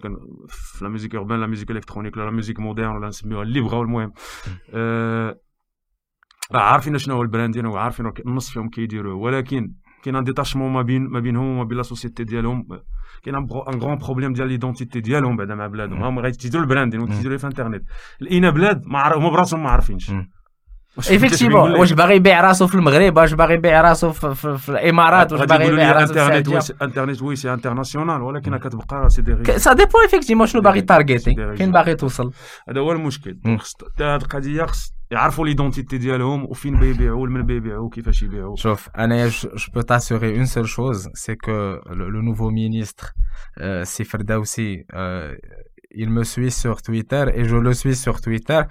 [0.81, 4.13] la musique urbaine la musique électronique la musique moderne ولا نسميوها اللي بغاو المهم
[6.53, 11.03] عارفين شنو هو ال branding وعارفين النص فيهم كيديروا ولكن كاين un détachement ما بين
[11.07, 12.67] ما بينهم وما بين la société ديالهم
[13.23, 17.37] كاين un grand problème ديال l'identité ديالهم بعدا مع بلادهم هما غيتيديروا ال branding وتيديروا
[17.37, 17.83] في انترنت
[18.21, 20.11] لقينا بلاد ما هما براسهم ما عارفينش
[21.09, 25.33] effectivement واش باغي يبيع راسو في المغرب واش باغي يبيع راسو في, في, في الإمارات
[25.33, 30.01] واش باغي يبيع راسو في انترنت oui c'est international ولكن كتبقى c'est dé- ça dépend
[30.01, 32.31] effectivement شنو باغي targeter فين باغي توصل.
[32.69, 33.37] هذا هو المشكل.
[33.99, 38.55] هذه القضية خص يعرفوا l'identité ديالهم وفين بيبيعوا لمن بيبيعوا وكيفاش يبيعوا.
[38.55, 41.51] شوف أنا je peux t'assurer une seule chose c'est que
[41.89, 43.07] le nouveau ministre
[43.83, 44.85] سي فردوسي
[45.91, 48.61] il me suit sur Twitter et je le suis sur Twitter.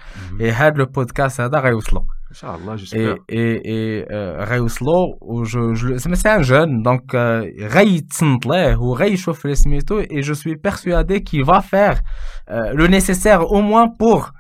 [0.41, 2.01] Et هذا le podcast هذا غيوصلو
[2.31, 4.07] ان شاء الله j'espère et et
[4.45, 7.15] غيوصلو و je c'est un jeune donc
[7.61, 11.95] غيتصنت ليه وغيشوف لي سميتو et je suis persuadé qu'il va faire
[12.51, 14.31] le nécessaire au moins pour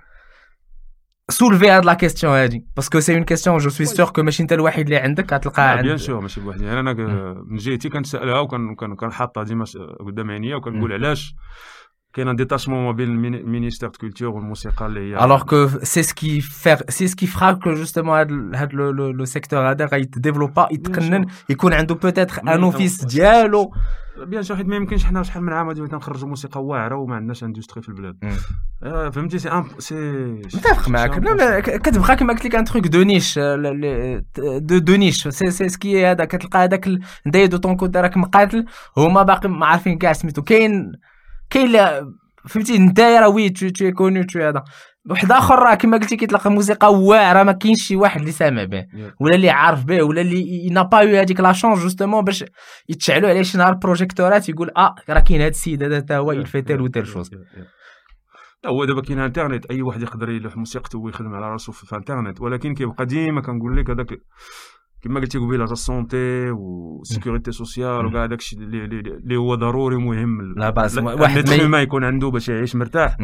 [1.30, 4.42] solver هاد la question هادي parce que c'est une question je suis sûr que ماشي
[4.42, 6.92] انت الوحيد اللي عندك غتلقاها عند bien sûr ماشي بوحدي أنا
[7.50, 9.64] من جهتي كنسالها وكنحطها ديما
[10.06, 11.34] قدام عينيا وكنقول علاش
[12.18, 16.02] كاين un détachement ما بين ال ministère de culture والموسيقى اللي هي alors que c'est
[16.02, 20.05] ce qui faire c'est ce qui fera que justement هاد هاد le secteur هذا غيت
[20.05, 23.72] développer يتقنن يكون عنده peut-être un office ديالو
[24.26, 27.44] bien sûr حيت ما يمكنش حنا شحال من عام غادي كنخرجوا موسيقى واعره وما عندناش
[27.44, 28.16] industry في البلاد
[29.12, 29.94] فهمتي سي سي
[30.54, 33.38] متفق معاك لا كتبقى كما قلت لك un truc de niche
[34.58, 36.88] de de niche c'est c'est ce que هذا كتلقى هذاك
[37.26, 38.64] انت de ton côté راك مقاتل
[38.96, 40.92] هما باقي ما عارفين كاع سميتو كاين
[41.50, 41.72] كاين
[42.48, 44.64] فهمتي انت راه oui tu connais tout هذا.
[45.10, 48.86] واحد آخر راه كما قلتي كيتلقى موسيقى واعرة ما كاينش شي واحد اللي سامع به
[49.20, 52.44] ولا اللي عارف به ولا اللي n'a pas eu هذيك la chance justement باش
[52.88, 56.42] يتشعلوا عليه شي نهار بروجيكتورات يقول آه راه كاين هذا السيد هذا حتى هو il
[56.42, 57.30] fait telle و telle chose
[58.66, 62.74] هو دابا كاين انترنت أي واحد يقدر يلوح موسيقته ويخدم على راسو في انترنت ولكن
[62.74, 64.08] كيبقى ديما كنقول لك هذاك
[65.02, 70.70] كما قلتي قبيلة ال santé وال sécurité sociale وكاع داكشي اللي هو ضروري مهم لا
[70.70, 73.16] بأس واحد ما يكون عنده باش يعيش مرتاح.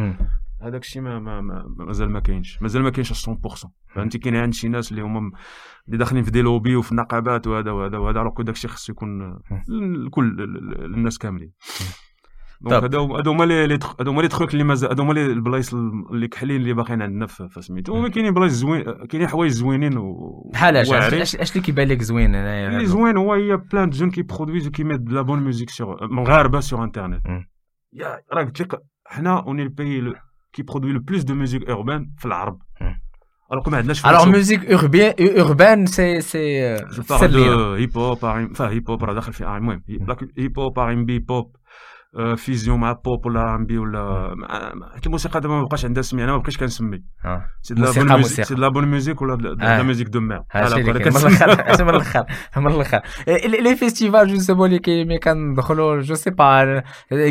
[0.61, 2.61] هذاك الشيء ما, ما, ما مازال ما كاينش.
[2.61, 3.33] مازال ما كاينش 100%
[3.93, 5.31] فهمتي؟ كاين عند شي ناس اللي هما
[5.87, 9.39] اللي داخلين في des lobbies وفي النقابات وهذا وهذا وهذا alors داك الشيء خصو يكون
[10.05, 10.41] لكل
[10.85, 11.51] الناس كاملين.
[12.65, 16.27] donc هادو هادو هما لي هادو هما les trucs اللي مازال هادو هما البلايص اللي
[16.27, 20.77] كحلين اللي باقيين عندنا في سميتو وما كاينين بلايص زوين كاينين حوايج زوينين و بحال
[20.77, 24.67] اش اش اللي كيبان لك زوين اللي زوين هو هي plein de jeunes qui produisent
[24.67, 27.21] و qui mettent la bonne musique sur مغاربه sur انترنت
[27.93, 30.13] يا قلت لك حنا on est le pays
[30.53, 32.59] qui produit le plus de musique urbaine في العرب
[33.53, 36.51] Alors ما عندناش urbaine urbaine c'est c'est
[36.95, 39.83] je parle de hip hop enfin hip hop راه داخل في المهم
[40.39, 41.64] hip hop R&B pop
[42.37, 44.33] fusion مع بوب ولا R&B ولا
[45.05, 47.03] الموسيقى دابا ما بقاش عندها سمي أنا ما بقيتش كنسمي
[47.61, 50.39] c'est de la bonne musique c'est de la bonne musique ولا la musique de merde
[50.55, 52.25] من الآخر من الآخر
[52.57, 53.01] من الآخر
[53.63, 56.83] les festivals justement اللي كاين كندخلوا je sais pas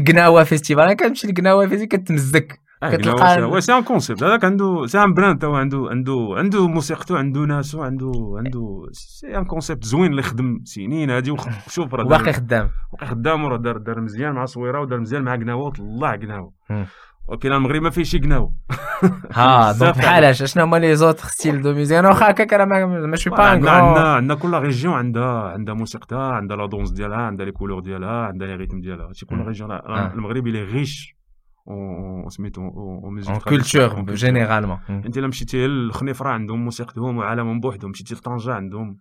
[0.08, 5.14] قناوه festival أنا كنمشي لقناوه festival كتمزك كتلقى c'est un concept هذاك عنده c'est un
[5.14, 10.22] brand هو عنده عنده عنده موسيقته عنده ناسو عنده عنده c'est un concept زوين اللي
[10.22, 14.80] خدم سنين هادي وشوف راه باقي خدام باقي خدام وراه دار دار مزيان مع صويره
[14.80, 16.52] ودار مزيان مع قناوه وطلع قناوه
[17.28, 18.54] ولكن المغرب ما فيهش قناوه
[19.32, 22.64] ها donc بحال شنو هما les autres styles de musique أنا واخا هكاك راه
[23.06, 27.52] ماشي با عندنا عندنا كل région عندها عندها موسيقتها عندها la danse ديالها عندها les
[27.52, 31.16] couleurs ديالها عندها les rythmes ديالها هادشي كل région المغرب اللي riche
[32.28, 38.98] سميتو en culture généralement انت الا مشيتي للخنيفره عندهم موسيقتهم وعالمهم بوحدهم مشيتي لطنجه عندهم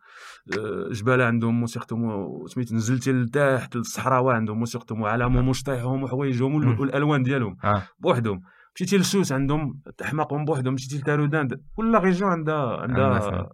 [0.91, 7.57] جبالة عندهم موسيقتهم سميت نزلتي لتحت للصحراء عندهم موسيقتهم وعالمهم وشطيحهم وحوايجهم والألوان ديالهم
[7.99, 8.41] بوحدهم.
[8.75, 13.49] مشيتي للسوس عندهم حماقهم بوحدهم مشيتي لتارودان كل région عندها عندها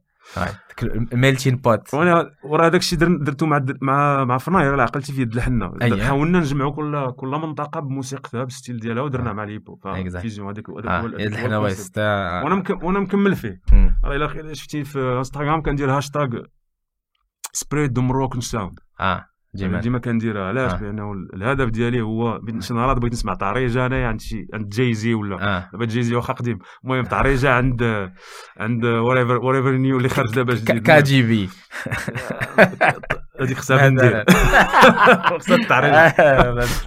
[1.14, 1.94] melting pot.
[1.94, 5.68] وأنا وراه هذاك الشيء درتو مع مع مع فناير عقلتي في يد الحنه
[6.04, 9.88] حاولنا نجمعوا كل كل منطقة بموسيقتها بال style ديالها ودرنا مع ال hip hop.
[10.22, 11.60] fusion هذاك هذاك يد الحنه
[12.44, 13.62] وأنا وأنا مكمل فيه.
[14.04, 16.44] راه إلا شفتي في إنستغرام كندير hashtag
[17.54, 19.26] spread the Moroccan sound آه.
[19.54, 19.80] ديما.
[19.80, 24.48] ديما كنديرها علاش؟ بانه الهدف ديالي هو شي نهار بغيت نسمع طريجة انايا عند شي
[24.54, 26.60] عند جايزي ولا دابا جايزي واخا قديم.
[26.84, 28.12] المهم طريجة عند
[28.58, 30.84] عند وريفر وريفر نيو اللي خرج دابا جديد.
[30.84, 31.50] كا جي بي
[33.42, 34.24] هذيك خصها ندير
[35.40, 36.14] خصها التعريج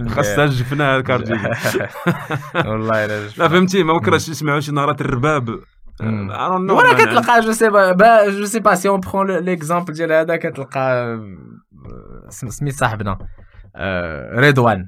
[0.09, 1.33] خصها الجفنة الكارجي
[2.68, 5.61] والله لا فهمتي؟ ما كرهتش نسمعوا شي نهارات الرباب.
[6.70, 11.18] ولا كتلقى جو سي با جو سي با سي اون برون ليكزومبل ديال هذا كتلقى
[12.33, 13.18] سميت صاحبنا
[14.35, 14.87] رضوان.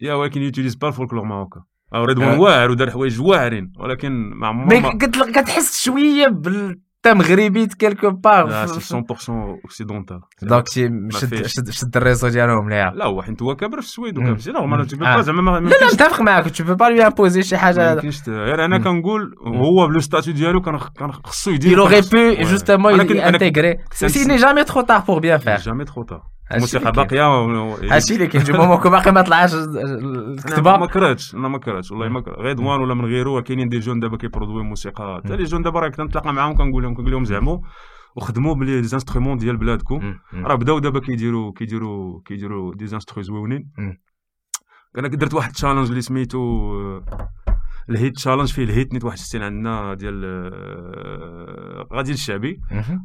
[0.00, 1.60] يا ولكن utilise pas الفولكلور marocain
[1.94, 4.98] رضوان واعر ودار حوايج واعرين ولكن ما عمرو
[5.34, 12.01] كتحس شوية بال انت مغربي quelque part c'est 100% occidental donc شد شد شد ال
[12.01, 15.10] réseau ديالهم ليها لا هو حيت هو كابر في السويد وكابر في normal tu peux
[15.10, 18.78] pas زعما لا لا متفق معاك tu peux pas lui imposer شي حاجة غير أنا
[18.78, 22.88] كنقول هو ب le statut ديالو كان خصو يدير il aurait pu justement
[23.32, 23.78] intégrer.
[23.92, 25.60] c'est n'est jamais trop tard pour bien faire.
[25.60, 26.24] jamais trop tard.
[26.52, 27.26] الموسيقى باقية
[27.94, 30.76] هادشي اللي كاين moment باقي ما طلعش الكتبة.
[30.76, 33.78] ما كرهتش أنا ما كرهتش والله ما كرهت غير دوان ولا من غيره كاينين des
[33.78, 35.20] jeunes دابا كي produire موسيقى.
[35.24, 37.58] حتى les jeunes دابا راه كنتلاقى معاهم كنقول لهم كنقول لهم زعموا
[38.16, 40.14] وخدموا بلي les instruments ديال بلادكم.
[40.34, 43.70] راه بداو دابا كيديروا كيديروا كيديروا des instrus زوينين
[44.98, 46.40] أنا درت واحد ال challenge اللي سميتو
[47.90, 52.60] الهيت challenge فيه الهيت نيت واحد السين عندنا ديال آه، غادي الشعبي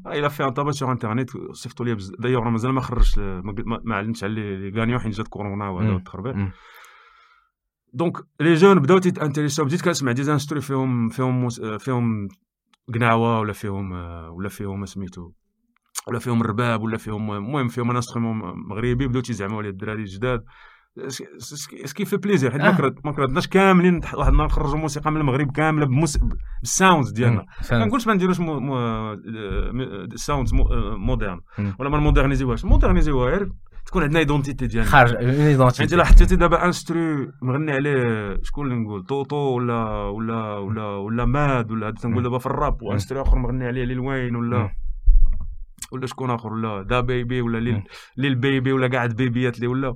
[0.08, 4.24] il a fait un tabac sur internet صيفطوا لي دايوغ مازال ما خرجش ما علمتش
[4.24, 6.36] على les gagnants حين جات كورونا وهذا التخربيق
[7.94, 12.28] donc les jeunes بداو تيت intéressاو بديت كنسمع des instrus فيهم فيهم فيهم
[12.94, 15.32] قناوة ولا فيهم آه، ولا فيهم سميتو
[16.08, 20.44] ولا فيهم الرباب ولا فيهم المهم فيهم instrument مغربي بداو تيزعموا عليه الدراري الجداد.
[20.98, 22.94] ce qui fait plaisir حيت آه.
[23.04, 26.08] ما كرهناش كاملين واحد النهار نخرجوا موسيقى من المغرب كاملة
[26.62, 27.46] بال sounds ديالنا.
[27.72, 28.38] ما نقولش ما نديروش
[30.16, 30.54] sounds
[30.98, 31.40] modernes
[31.80, 33.50] ولا ما ن modernisيوهاش modernisيوها غير
[33.86, 34.90] تكون عندنا ايدونتيتي ديالنا.
[34.90, 40.58] خارج identité انت الا حطيتي دابا instru مغني عليه شكون اللي نقول؟ طوطو ولا ولا
[40.58, 44.36] ولا ولا ماد ولا تنقول دابا في الراب و instru آخر مغني عليه Lil Wayne
[44.36, 44.70] ولا
[45.92, 47.84] ولا شكون آخر؟ ولا DaBaby ولا ليل
[48.18, 49.96] Lil Baby ولا قاعد بيبيات اللي ولاو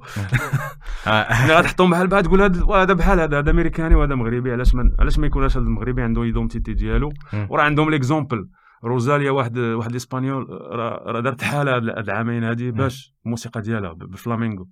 [1.06, 5.20] حنا غتحطهم بحال بحال تقول هذا بحال هذا هذا أمريكاني وهذا مغربي علاش ما علاش
[5.20, 7.14] ما يكونش هذا المغربي عنده identité ديالو؟
[7.50, 8.50] وراه عندهم l'exemple
[8.84, 14.70] روزاليا واحد واحد الاسبانيول راه دارت حالة هاد العامين هادي باش الموسيقى ديالها بالفلامينكو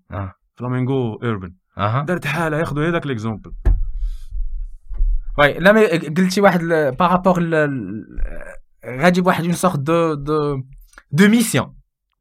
[0.56, 3.52] فلامينكو urbain دارت حالة ياخذوا هذاك ليكزومبل
[5.40, 6.60] oui là mais قلتي واحد
[7.00, 7.40] par rapport
[8.86, 10.64] غادي بواحد une sorte de de
[11.12, 11.74] de mission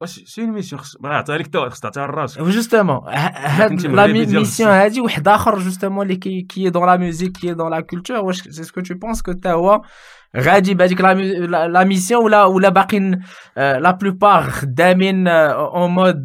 [0.04, 5.00] c'est une mission خص عطيها لك تو خص تعطيها لراسك justement هاد la mission هادي
[5.00, 8.64] واحد اخر justement اللي qui qui dans la musique qui dans la culture واش c'est
[8.64, 9.82] ce que tu penses que تا هو
[10.36, 13.20] غادي بهذيك la mission ولا ولا باقيين
[13.56, 16.24] la plupart خدامين en mode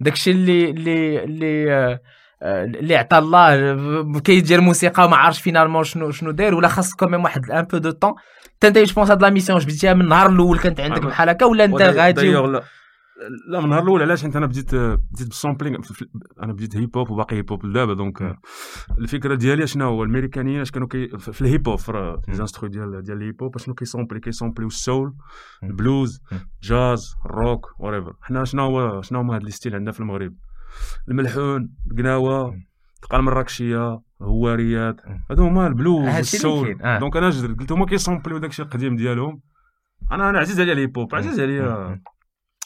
[0.00, 1.98] داكشي اللي اللي اللي
[2.42, 7.24] اللي عطى الله كيدير موسيقى وما عارفش finalement شنو شنو داير ولا خاص quand même
[7.24, 8.14] واحد un bout de temps
[8.64, 11.64] انت je pense هاد la mission بديتيها من النهار الأول كانت عندك بحال هكا ولا
[11.64, 12.62] انت غادي لا
[13.48, 15.78] لا من النهار الأول علاش حيت أنا بديت بديت بال sampling
[16.42, 18.36] أنا بديت hip hop وباقي hip hop لدابا donc
[18.98, 21.92] الفكرة ديالي شنو هو الميريكانيين اش كانوا كي في ال hip hop في
[22.28, 25.14] لي ديال ديال الهيب هوب شنو كيسامبلي كيسامبليو السول
[25.62, 26.20] البلوز
[26.62, 30.34] جاز الروك وريفر حنا شنو هو شنو هما هاد les styles عندنا في المغرب
[31.08, 32.54] الملحون القناوه
[33.02, 34.96] الدقة المراكشيه هواريات
[35.30, 36.82] هادو هما ال blues وال soul.
[36.82, 36.98] آه.
[36.98, 39.40] donc أنا اش درت قلت هما كي sampleيو داكشي القديم ديالهم.
[40.12, 42.00] أنا أنا عزيز عليا ال hip عزيز عليا.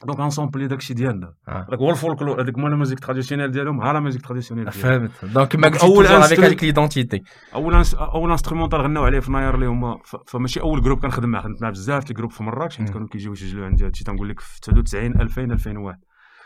[0.06, 1.34] donc غن sampler داكشي ديالنا.
[1.48, 5.10] هذاك هو الفولكلور هذاك هو la musique traditionnelle ديالهم ها la musique traditionnelle فهمت.
[5.24, 7.22] donc ما قلتش أول هذيك هذيك l'identité
[7.54, 11.70] أول أول instrumental غناو عليه فناير اللي هما فماشي أول groupe كنخدم معاه خدمت مع
[11.70, 15.20] بزاف ال groupes في مراكش حيت كانوا كيجيو يسجلوا عندي هادشي تنقول لك في 99
[15.20, 15.98] 2000 2001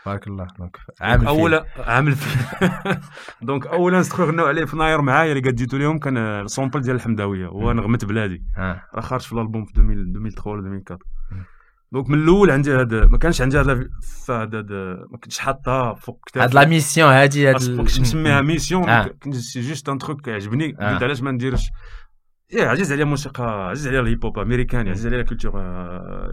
[0.05, 2.15] بارك الله donc عام اول عام
[3.41, 6.95] donc اول instru غناو عليه فناير معايا اللي قد جيتو لهم كان ال sample ديال
[6.95, 7.47] الحمداوية.
[7.47, 8.43] هو نغمه بلادي.
[8.57, 10.99] راه خارج في الألبوم في 2003 ولا 2004
[11.91, 13.89] donc من الأول عندي هذا ما كانش عندي هذا
[14.29, 14.61] هذا
[15.11, 16.43] ما كنتش حاطها فوق كتاب.
[16.43, 20.67] هاد la mission هادي هاد ما كنتش مسميها mission كنت c'est juste un truc عجبني
[20.67, 21.69] قلت علاش ما نديرش؟
[22.53, 25.51] يا عزيز عليا الموسيقى عزيز عليا ال hip hop أمريكاني عزيز عليا ال culture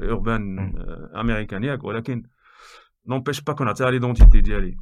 [0.09, 0.73] urbaine
[1.17, 2.23] américaine ياك ولكن
[3.09, 4.77] n'empêche pas كنعطيها l'identité ديالي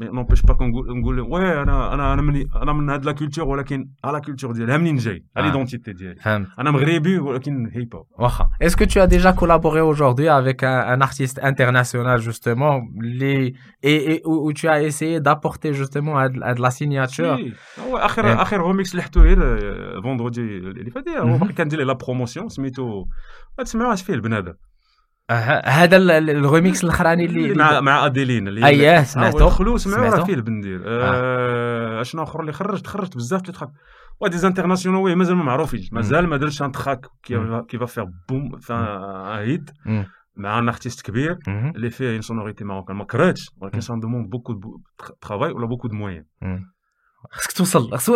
[0.00, 3.88] n'empêche pas كنقول نقول oui أنا أنا أنا من أنا من هاد la culture ولكن
[4.04, 6.16] la culture ديالي منين جاي l'identité ديالي
[6.58, 10.78] أنا مغربي ولكن hip hop واخا est-ce que tu as déjà collaboré aujourd'hui avec un,
[10.94, 16.24] un artiste international justement les et, et où, où tu as essayé d'apporter justement à,
[16.24, 17.38] à de la signature?
[17.78, 19.38] هو اخر اخر روميكس اللي حطو غير
[20.02, 23.06] vendredi اللي فات هو باقي كندير la promotion سميتو
[23.58, 24.54] تسمعوها فيه البنادم
[25.30, 30.82] هذا الريميكس الأخراني اللي مع مع أديلين اللي اييه سمعته خلوص معاه راه فيه البندير
[32.00, 34.38] أشنو آخر اللي خرجت؟ خرجت بزاف tracks.
[34.38, 35.92] و des internationals oui مازال ما معروفينش.
[35.92, 37.06] مازال ما دارش un track
[37.68, 39.70] qui va faire boum hit.
[40.36, 43.50] مع un artiste كبير اللي فيه une sonorité marocaine ما كرهتش.
[43.60, 44.80] ولكن ça demande beaucoup de
[45.20, 46.24] travail ولا beaucoup de moyens
[47.30, 47.96] خصك توصل.
[47.96, 48.12] خصك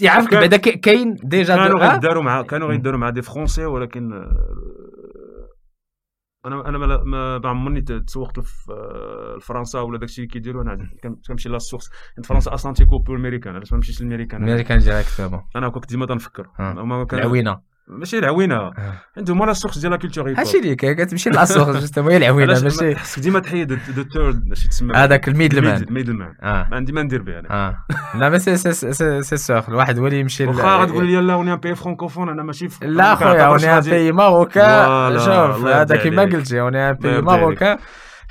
[0.00, 4.10] يعرفك بعدا كاين déjà كانوا غيداروا مع كانوا غيداروا مع des Français ولكن
[6.46, 10.90] أنا أنا ما عمرني تسوقت لفرنسا ولا داكشي اللي كيديروا أنا
[11.26, 11.90] كنمشي la source.
[12.24, 16.46] فرنسا أصلا تي copiو الامريكان علاش ما نمشيش للأمريكان؟ الامريكان direct أنا كنت ديما تنفكر.
[17.12, 17.71] العوينة.
[17.88, 18.54] ماشي العوينة.
[18.56, 18.72] آه.
[19.16, 22.60] عندهم la source ديال la culture hip هادشي اللي كتمشي la source justement هي العوينه
[22.62, 26.34] ماشي خصك ديما تحيد دو تيرد اش تسمى هذاك ال middle man ال middle مان
[26.42, 27.50] ما عندي ما ندير به أنا.
[27.50, 27.84] آه.
[28.18, 31.52] là mais c'est c'est c'est sûr الواحد هو اللي يمشي واخا غتقول لي لا on
[31.52, 35.96] est un pays francophone أنا ماشي لا خويا on est un pays marocain شوف هذا
[35.96, 37.78] كيما قلتي on est un pays marocain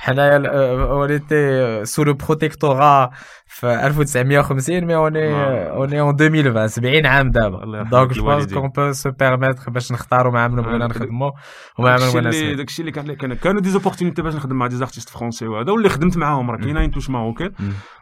[0.02, 0.42] حنايا
[0.90, 3.10] en sous le protectorat
[3.46, 5.34] في 1950 مي اوني
[5.70, 7.82] اوني اون 2020 70 عام دابا.
[7.82, 11.30] donc je pense qu'on peut se permettre باش نختاروا مع من بغينا نخدموا
[11.78, 12.54] ومع من بغينا نسمعوا.
[12.54, 15.88] داكشي اللي كان كان كانوا des opportunités باش نخدم مع des artistes français وهذا واللي
[15.88, 17.52] خدمت معاهم راه كاين touche marocaine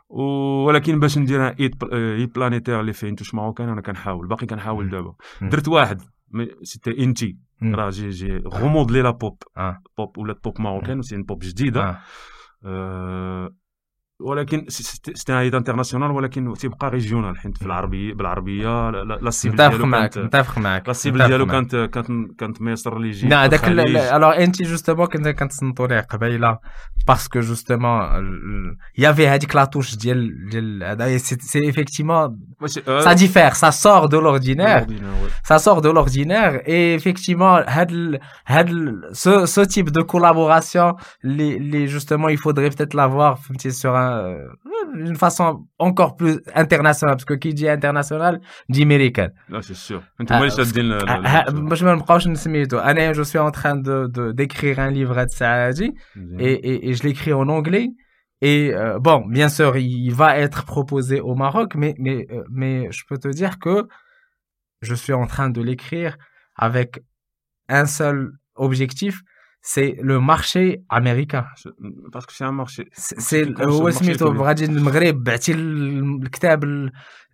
[0.08, 5.14] ولكن باش ندير ايت ايت بلانيتير اللي فيه توش ماروكان أنا كنحاول باقي كنحاول دابا.
[5.42, 6.02] درت واحد
[6.62, 9.42] سيتي انتي راه جي جي غومودلي لا بوب
[9.98, 11.98] بوب ولات بوب ماروكان سي بوب جديده
[14.20, 20.18] ولكن سيتي ايد انترناسيونال ولكن تيبقى ريجيونال حيت في العربيه بالعربية لا سيبل متفق معك
[20.18, 22.08] متفق معك لا سيبل ديالو كانت كانت
[22.38, 26.58] كانت مصر اللي يجي لا هذاك الوغ انت جوستومون كنت كنتصنتوا ليه قبيلة
[27.08, 28.00] parce que justement
[28.98, 32.38] y avait هذيك la ديال ديال هذا c'est effectivement
[32.86, 34.86] ça diffère ça sort de l'ordinaire
[35.44, 38.70] ça sort de l'ordinaire et effectivement هاد هاد
[39.44, 40.92] ce type de collaboration
[41.24, 44.09] اللي اللي justement il faudrait peut-être l'avoir فهمتي sur
[44.94, 49.30] d'une façon encore plus internationale parce que qui dit international dit américain.
[49.48, 50.02] Là c'est sûr.
[50.18, 50.62] Moi je
[53.22, 55.94] suis en train de d'écrire un livre de Saadi
[56.38, 57.88] et, et, je l'écris en anglais
[58.40, 62.90] et euh, bon bien sûr il va être proposé au Maroc mais mais euh, mais
[62.90, 63.86] je peux te dire que
[64.82, 66.16] je suis en train de l'écrire
[66.56, 67.00] avec
[67.68, 69.20] un seul objectif
[69.62, 71.44] c'est le marché américain.
[72.12, 72.88] Parce que c'est un marché.
[72.94, 76.64] C'est هو سميتو غادي المغرب بعتي الكتاب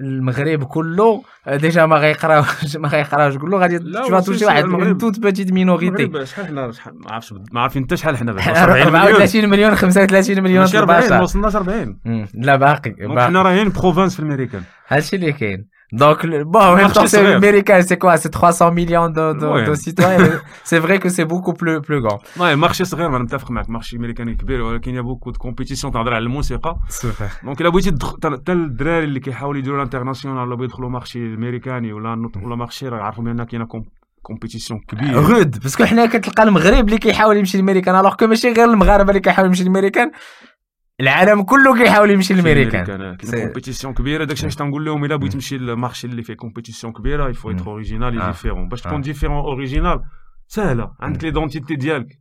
[0.00, 1.22] المغرب كله.
[1.48, 3.34] déjà ما غيقراوش ما غيقراوش.
[3.34, 6.26] تقول له غادي تشوف toucher واحد من toute petite minorité.
[6.26, 9.74] شحال حنا ما عرفتش ما عارفين حتى شحال حنا 34 مليون.
[9.74, 12.00] 35 مليون ماشي 40 ما وصلناش 40
[12.34, 12.94] لا باقي.
[13.16, 14.62] حنا راهين province في الأمريكان.
[14.88, 15.75] هادشي اللي كاين.
[15.92, 19.64] Donc, bon, en même temps, c'est américain, c'est quoi C'est 300 millions de, de, ouais.
[19.64, 20.40] de citoyens.
[20.64, 22.18] c'est vrai que c'est beaucoup plus, plus grand.
[22.36, 25.92] Ouais, marché صغير أنا متفق معك marché امريكاني كبير ولكن y a beaucoup de compétition
[25.92, 26.76] تهضر على الموسيقى
[27.44, 27.94] donc الا بغيتي
[28.32, 32.98] حتى الدراري اللي كيحاولوا يديروا ال international ولا بيدخلوا marché الامريكاني ولا ولا marché راه
[32.98, 33.66] يعرفوا بان كاينة
[34.22, 38.52] compétition كبير غود parce que حنا كتلقى المغرب اللي كيحاول يمشي للامريكان alors que ماشي
[38.52, 40.10] غير المغاربه اللي كيحاولوا يمشي للامريكان
[41.00, 44.24] العالم كله كيحاول يمشي للميريكان compétition كبيرة.
[44.24, 47.66] داكشي علاش تنقول لهم إلا بغيت تمشي لل marché اللي فيه كومبيتيسيون كبيره يفو être
[47.66, 50.00] original et différent باش تكون différent original
[50.46, 50.92] سهلة.
[51.00, 52.18] عندك l'identité ديالك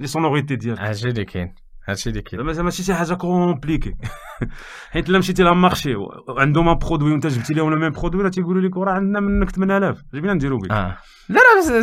[0.00, 0.80] les sonorités ديالك.
[0.80, 1.54] هادشي اللي كاين.
[1.88, 2.52] هادشي اللي كاين.
[2.52, 3.94] زعما ماشي شي حاجة compliquée.
[4.92, 5.94] حيت الا مشيتي لل marché
[6.28, 9.50] عندهم un produit وانت جبتي لهم le même produit راه تيقولوا لك راه عندنا منك
[9.50, 10.96] 8000 جبنا نديرو بك آه.
[11.28, 11.40] لا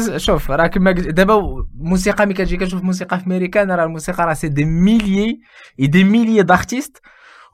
[0.08, 4.34] لا شوف راه كما دابا الموسيقى ملي كتجي كتشوف موسيقى في امريكان راه الموسيقى راه
[4.34, 5.40] c'est des milliers
[5.80, 7.02] et des milliers d'artistes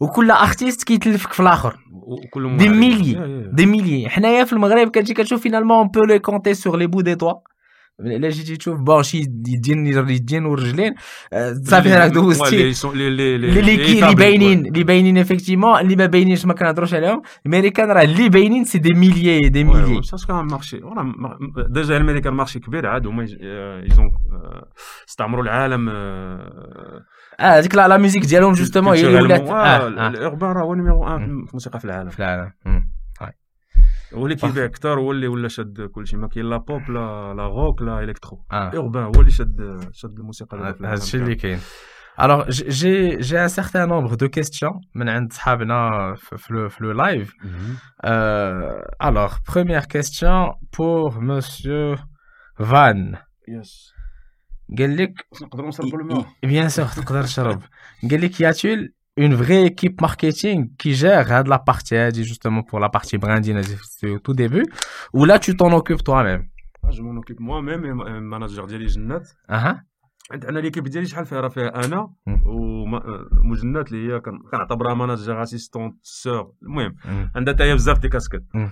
[0.02, 1.76] وكل artiste كيتلفك في الآخر.
[2.58, 3.18] des milliers
[3.54, 7.02] des milliers حنايا في المغرب كتجي كتشوف finalement on peut les compter sur les bouts
[7.02, 7.34] des doigts
[8.00, 10.94] الا جيتي تشوف bon شي يدين يدين ورجلين
[11.64, 17.22] صافي راك دوزتي اللي اللي باينين اللي باينين effectivement اللي ما باينينش ما كنهضروش عليهم
[17.46, 20.82] الامريكان راه اللي باينين c'est des milliers des milliers ça كان marché
[21.70, 23.24] déjà الامريكان marché كبير عاد هما
[23.84, 24.12] يزون
[25.10, 27.04] استعمروا العالم آه
[27.40, 29.42] هذيك la musique ديالهم justement هي اللي ولات
[30.16, 32.52] ال urbain راه هو numéro 1 في الموسيقى في العالم في العالم
[34.14, 36.53] هو اللي كيبيع أكثر هو اللي ولا شاد كلشي ما كاين la pop la la
[36.53, 38.72] rock لا électro آه.
[38.76, 41.60] urbain هو اللي شاد شاد الموسيقى هذا الشيء اللي كاين
[42.22, 47.32] Alors, j'ai, j'ai un certain nombre de questions في le live.
[48.04, 51.96] Euh, alors, première question pour monsieur
[52.60, 53.14] Van.
[53.48, 53.94] Yes.
[54.78, 57.62] قال لك نقدروا نشربوا الماء bien sûr تقدر تشرب
[58.12, 58.94] قال لك ياتول
[59.26, 63.58] une vraie équipe marketing qui gère hein, de la partie, justement pour la partie branding
[64.16, 64.66] au tout début,
[65.18, 66.44] ou là tu t'en occupes toi-même
[66.90, 69.86] je m'en occupe moi-même ال manager ديالي جنات أها
[70.32, 72.42] عندنا l'équipe ديالي شحال فيها راه فيها أنا مم.
[72.46, 77.32] ومجنات اللي هي كن- كنعتبرها manager assistante sur المهم مم.
[77.36, 78.72] عندها حتى هي بزاف des casquettes مم.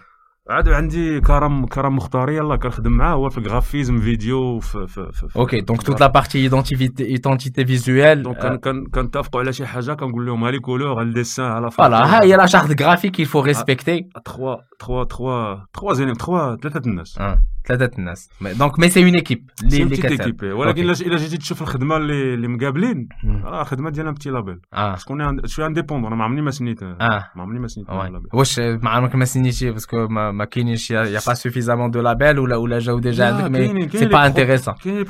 [0.49, 5.11] عاد عندي كرم كرم مختاري يلاه كنخدم معاه هو في ال graphisme vidéo في في
[5.13, 10.25] في okay donc toute la partie identité identité visuelle donc كنتفقوا على شي حاجة كنقول
[10.25, 13.21] لهم ها les couleurs ها ال dessin ها la voilà ها هي la charte graphique
[13.21, 14.21] il faut respecter.
[14.25, 17.19] تخوا تخوا تخوا تخوا زين تخوا ثلاثة الناس
[17.67, 20.81] ثلاثة الناس donc mais c'est une équipe اللي اللي équipe ولكن.
[20.83, 23.09] الا جيتي تشوف الخدمه اللي اللي مقابلين.
[23.43, 27.67] راه الخدمه ديالنا petit label أنا شوية indépendant ما عمرني ما signé-ت ما عمرني ما
[27.67, 27.87] سنيت
[28.33, 30.07] واش مع عمرك ما سينيتي parce que
[30.37, 33.89] ما, ما كاينينش y a pas suffisamment de labels ولا ولا جاو déjà عندك mais
[33.89, 35.03] c'est pas intéressant كاين لي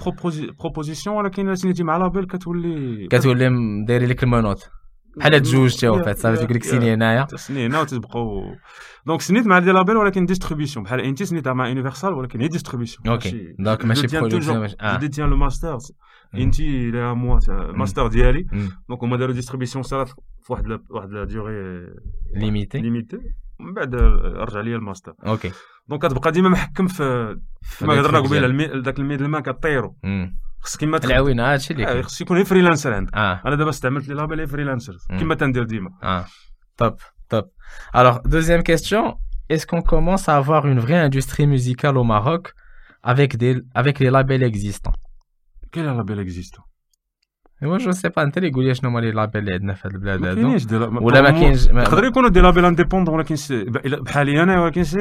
[0.59, 4.69] بروبوزيسيون ولكن الا سنيتي مع لابيل كتولي كتولي م- داير لك المونوت
[5.17, 8.55] بحال تزوجتي أو فات صافي تقول لك سيني هنايا تسني هنا وتبقاو
[9.07, 13.07] دونك سنيت مع دي لابيل ولكن ديستريبيسيون بحال انت سنيتها مع يونيفرسال ولكن هي ديستريبيسيون
[13.07, 15.77] أوكي دونك ماشي برودكسيون ماشي جو آه ديتيان لو ماستر
[16.33, 16.41] مم.
[16.41, 18.69] انت اللي موا الماستر ديالي مم.
[18.89, 20.09] دونك هما داروا ديستريبيسيون صارت
[20.43, 21.87] في واحد لا- واحد لا ديوري
[22.35, 23.17] ليميتي ليميتي
[23.59, 25.13] ومن بعد رجع لي الماستر.
[25.27, 25.51] أوكي.
[25.87, 27.37] دونك كتبقى ديما محكم في
[27.79, 29.97] كما لي هضرنا قبيلة داك الميدل مان كطيرو.
[30.59, 32.03] خص كيما العوينة هادشي اللي آه، كاين.
[32.03, 33.15] خص يكون فريلانسر عندك.
[33.15, 33.41] آه.
[33.45, 34.77] أنا دابا استعملت لي لابيل
[35.09, 35.17] مم.
[35.17, 35.89] كيما تندير ديما.
[36.83, 36.95] top,
[37.33, 37.45] top.
[37.93, 39.17] Alors, deuxième question.
[39.49, 42.53] Est-ce qu'on commence à avoir une vraie industrie musicale au Maroc
[43.11, 44.93] avec, des, avec les labels existants?
[45.71, 46.61] كاين لابيل اكزيستو
[47.61, 49.87] Moi, je sais pas, انت اللي قول لي شنو هما لي لابels اللي عندنا في
[49.87, 52.65] هاد البلاد ما هادو كاينينش دي لا- ولا ما كاينش ما- يقدر يكونوا des labels
[52.65, 54.99] indépendants ولكن c'est- بحالي أنا ولكن سي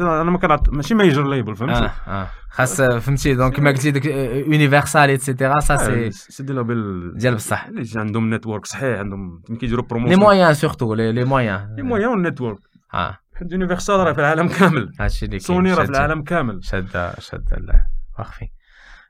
[0.00, 5.10] أنا ما كنعط ماشي major label فهمتي آه خاص فهمتي donc كما قلتي ديك يونيفرسال
[5.10, 9.42] et cetera ça آه، سي سي دي لابيل ديال بصح اللي عندهم network صحيح عندهم
[9.60, 12.58] كيديروا les promotions moyens surtout les les moyens les moyens وال network
[12.94, 16.64] آه حيت يونيفرسال راه في العالم كامل هادشي اللي كاين سوني راه في العالم كامل
[16.64, 17.84] شادة شادة لا
[18.22, 18.61] parfait.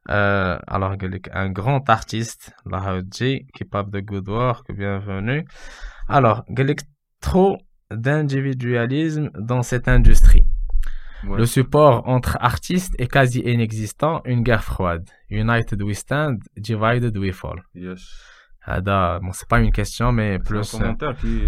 [0.09, 5.43] Euh, alors, قال لك un grand artiste, Lahaoji, capable de good work, bienvenue.
[6.09, 6.81] Alors, قال لك
[7.25, 7.57] trop
[7.91, 10.43] d'individualisme dans cette industrie.
[11.23, 11.37] Ouais.
[11.39, 15.05] Le support entre artistes est quasi inexistant, une guerre froide.
[15.29, 17.59] United we stand, divided we fall.
[17.75, 18.21] يس
[18.63, 21.47] هذا bon, c'est pas une question mais plus كومونتير كي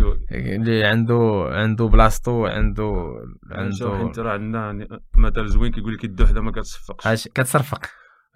[0.55, 3.15] اللي عنده عنده بلاصتو عنده
[3.51, 4.87] عنده عنده انت راه عندنا
[5.17, 7.85] مثل زوين كيقول لك يد وحده ما كتصفقش هاش- كتصرفق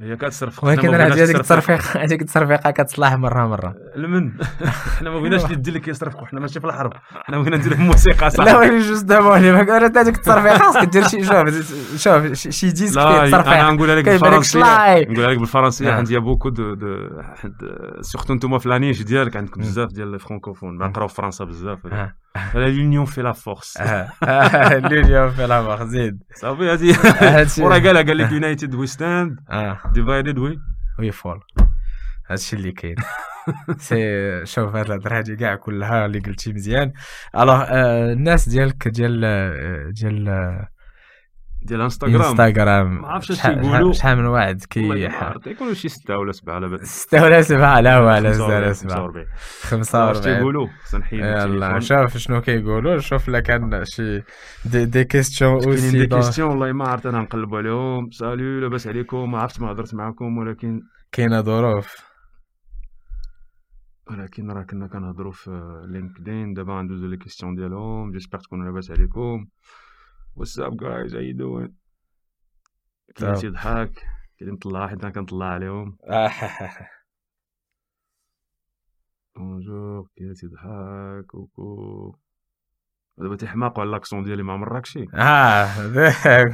[0.01, 1.37] هي كتصرفق ولكن بغيناش هذيك.
[1.37, 3.75] التصرفيق هذيك التصرفيقه كتصلح مرة مرة.
[3.97, 4.33] المن
[4.99, 6.93] حنا ما بغيناش ندير لك يصرفقوا حنا ماشي في الحرب.
[7.25, 8.45] حنا بغينا ندير موسيقى صح.
[8.45, 8.75] لا ولكن
[9.37, 11.49] اللي ما قالت هذيك التصرفيقه خاصك دير شي شوف
[11.97, 14.61] شوف شي- ديسك فيه لا أنا نقولها لك بالفرنسية.
[15.01, 15.91] نقولها لك بالفرنسية.
[15.91, 15.93] آه.
[15.97, 17.09] عندي beaucoup de de
[18.01, 19.61] surtout نتوما في la niche ديالك عندكم.
[19.61, 21.79] بزاف ديال ال francophones نقراو في فرنسا بزاف.
[22.55, 23.77] l'union fait la force
[24.23, 26.95] اليوم في الامر زيد صافي هذه
[27.41, 29.41] هادشي- وراه قالها قال لك united we stand
[29.93, 30.59] divided we
[30.99, 31.41] we fall
[32.31, 32.97] هادشي اللي كاين
[33.79, 33.97] c'est
[34.47, 36.93] شوف هاد الهضرة هادي كاع كلها اللي قلتي مزيان.
[37.39, 37.65] alors
[38.13, 39.21] الناس ديالك ديال
[39.93, 40.69] ديال آه،
[41.69, 42.23] ديال انستغرام.
[42.23, 43.03] انستغرام.
[43.03, 43.93] ما عرفتش اش يقولوا.
[43.93, 45.11] شحال من واحد كي
[45.47, 48.75] يكونوا شي ستة ولا سبعة على بالي ستة ولا سبعة لا ولا ستة ولا 45
[48.75, 48.97] سبعة.
[48.97, 49.27] 45
[49.63, 50.37] خمسة واش وأربعين.
[50.37, 51.81] تيقولوا سنحيد يلا.
[51.81, 54.23] شوف شنو كيقولوا شوف لا كان شي
[54.65, 58.11] دي, دي كيستيون اوسي دي كيستيون والله ما عرفت أنا نقلب عليهم.
[58.11, 60.81] سالو لاباس عليكم ما عرفت ما هضرت معكم ولكن
[61.13, 62.09] كاينة ظروف.
[64.11, 65.51] ولكن راه كنا كنهضروا في
[65.89, 68.13] لينكدين دابا غندوزو لي كيستيون ديالهم.
[68.13, 69.47] جيسبر تكونوا لاباس عليكم.
[70.39, 71.75] واتساب جايز هاي دوين
[73.17, 73.41] كاين طب.
[73.41, 73.93] شي ضحك
[74.39, 75.99] كاين مطلع حيت أنا كنطلع عليهم
[79.37, 82.17] بونجور كاين شي ضحك كوكو
[83.19, 85.75] دابا تيحماقوا على l'accent ديالي مع مراكشي آه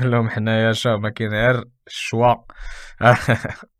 [0.01, 2.35] قول لهم حنايا شوف ما كاين غير الشوا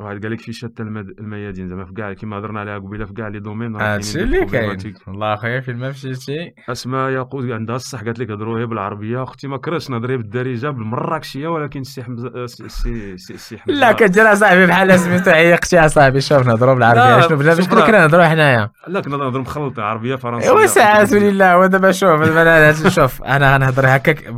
[0.00, 3.12] واحد قال لك في شتى المد- الميادين زعما في كاع كيما هضرنا عليها قبيلة في
[3.12, 4.94] كاع les domaines هادشي des اللي كاين.
[5.06, 9.22] والله اخويا فين ما مشيتي أسماء ياقوت عندها الصح قالت لك هضروا هي بالعربية.
[9.22, 13.80] أختي ما كرهتش نهضر هي بالدارجة بالمراكشية ولكن السي حمزه السي سي سي, سي حمزة.
[13.80, 17.28] لا كدير صاحبي بحال سميتو عيقتي صاحبي شوف نهضروا بالعربية.
[17.28, 20.48] شنو بلا باش كنا كنهضروا حنايا؟ لا كنا نهضر مخلطة عربية فرنسية.
[20.50, 24.34] ايوا ساعات ولله ودابا شوف شوف أنا غنهضر هكاك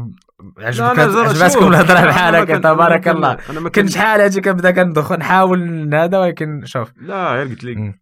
[0.70, 0.80] شوف.
[1.62, 3.34] الهضره أنا بحال ما هكا كنت- أنا ما تبارك الله
[3.68, 7.98] كنت شحال هادي كنبدا كندخل نحاول هذا ولكن شوف لا غير قلت لك.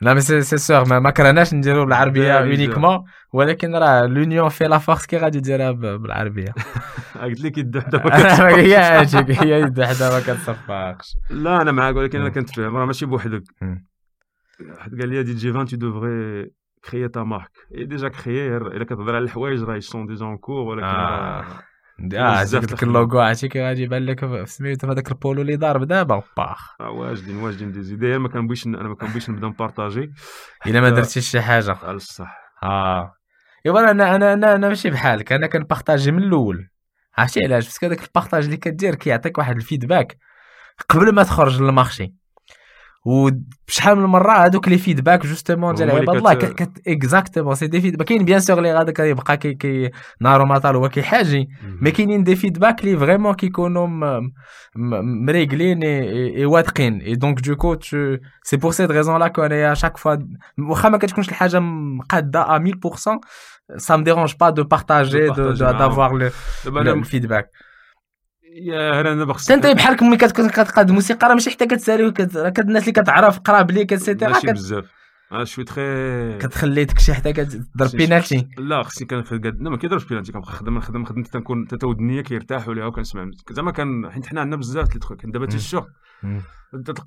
[0.00, 2.40] لا مي سي سي سور ما, كرهناش نديرو بالعربية.
[2.40, 6.54] يونيكمون ولكن راه لونيون في لا فورس كي غادي ديرها بالعربية
[7.22, 7.98] قلت لك يد وحده.
[8.56, 12.34] هي هاديك هي يد وحده ما كتصفقش لا أنا معاك ولكن أنا مم.
[12.34, 13.42] كنت فاهم راه ماشي بوحدك.
[14.76, 16.50] واحد قال لي دي جي 20 تو دوفري
[16.90, 20.60] كريي تا مارك اي ديجا كريي إلا كتهضر على الحوايج راه سون ديجا اون كور
[20.68, 21.44] ولكن آه.
[22.00, 26.22] آه ديك اللوغو عرفتي كي غادي يبان لك سميتو في هذاك البولو اللي ضارب دابا
[26.36, 30.12] bah آه واجدين واجدين des idées ما كنبغيش أنا ما كنبغيش نبدا نpartagي.
[30.66, 31.76] إلا ما درتيش شي حاجة.
[31.82, 33.14] على الصح آه.
[33.66, 35.32] ايوا أنا أنا أنا أنا ماشي بحالك.
[35.32, 36.68] أنا كنpartagي من الأول.
[37.18, 40.18] عرفتي علاش؟ parce que هذاك ال partage اللي كدير كيعطيك واحد ال feedback
[40.88, 42.14] قبل ما تخرج للمارشي.
[43.08, 48.06] وشحال من مرة هذوك les feedbacks justement ديال عباد الله كت exactement c'est des feedbacks
[48.06, 49.90] كاين bien sûr لي غادا كيبقى كي كي
[50.20, 51.48] نارو مطال هو كيحاجي
[51.80, 54.20] مي كاينين دي فيدباك لي فريمون كيكونوا
[55.26, 57.00] مريقلين اي واثقين.
[57.00, 57.76] اي دونك دوكو
[58.42, 60.16] سي بور سيت ريزون لا كون شاك فوا
[60.58, 62.68] واخا ما كتكونش الحاجة مقادة ا 1000%
[63.76, 65.24] ça me dérange pas de partager
[65.58, 66.28] d'avoir le,
[66.64, 67.46] le feedback.
[68.52, 72.92] يا أنا دابا انت بحالك ملي كتقاد موسيقى راه ماشي حتى كتسالي كت الناس اللي
[72.92, 74.84] كتعرف قراب ليك اتسيتيرا ماشي بزاف.
[75.32, 78.48] أنا شوي تخي كتخلي داكشي حتى كتضرب بينالتي.
[78.58, 82.74] لا خصني كنخدم لا ما كيضربش بينالتي كنبقى خدام نخدم خدمت تنكون حتى ودنيا كيرتاحوا
[82.74, 85.84] ليها وكنسمع زعما كان حيت حنا عندنا بزاف لي كان دابا تيشوغ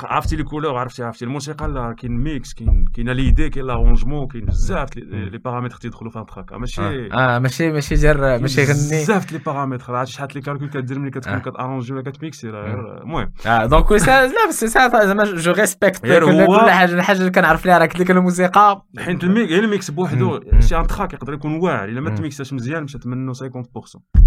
[0.04, 1.26] عرفتي لي كولور عرفتي عرفتي.
[1.26, 6.20] الموسيقى لا كاين ميكس كاين كاين ليدي كاين لارونجمون كاين بزاف لي بارامتر تيدخلوا في
[6.20, 6.82] التراك ماشي
[7.14, 8.74] آه ماشي ماشي دير ماشي غني.
[8.74, 13.32] بزاف لي بارامتر عرفتي شحال لي كالكول كدير ملي كتكون كتارونجي ولا كتميكسي المهم.
[13.46, 18.12] آه دونك لا بس زعما جو ريسبكت كل حاجة الحاجة اللي كنعرف ليها راك ديك
[18.12, 18.86] الموسيقى.
[18.98, 21.90] حيت ال mix بوحدو شي un track يقدر يكون واعر.
[21.90, 23.40] إلا ما تmixاش مزيان مشات منه 50%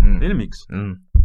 [0.00, 0.66] ال mix.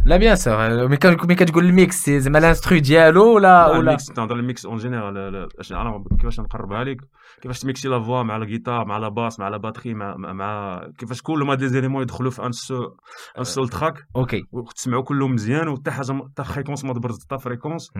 [0.04, 0.96] لا bien sûr mais
[1.34, 4.76] كتقول ال mix زعما ال instru ديالو ولا ولا ال mix تهضر ال mix en
[4.76, 6.96] général أنا كيفاش نقربها لك
[7.42, 11.22] كيفاش تmixي la voix مع الجيتار مع la basse مع la batterie مع مع كيفاش
[11.22, 12.84] كل ما des éléments يدخلوا في un seu-
[13.38, 17.90] un seul track OK وتسمعوا كلهم مزيان وحتى حاجة حتى fréquence ما تبرز حتى fréquence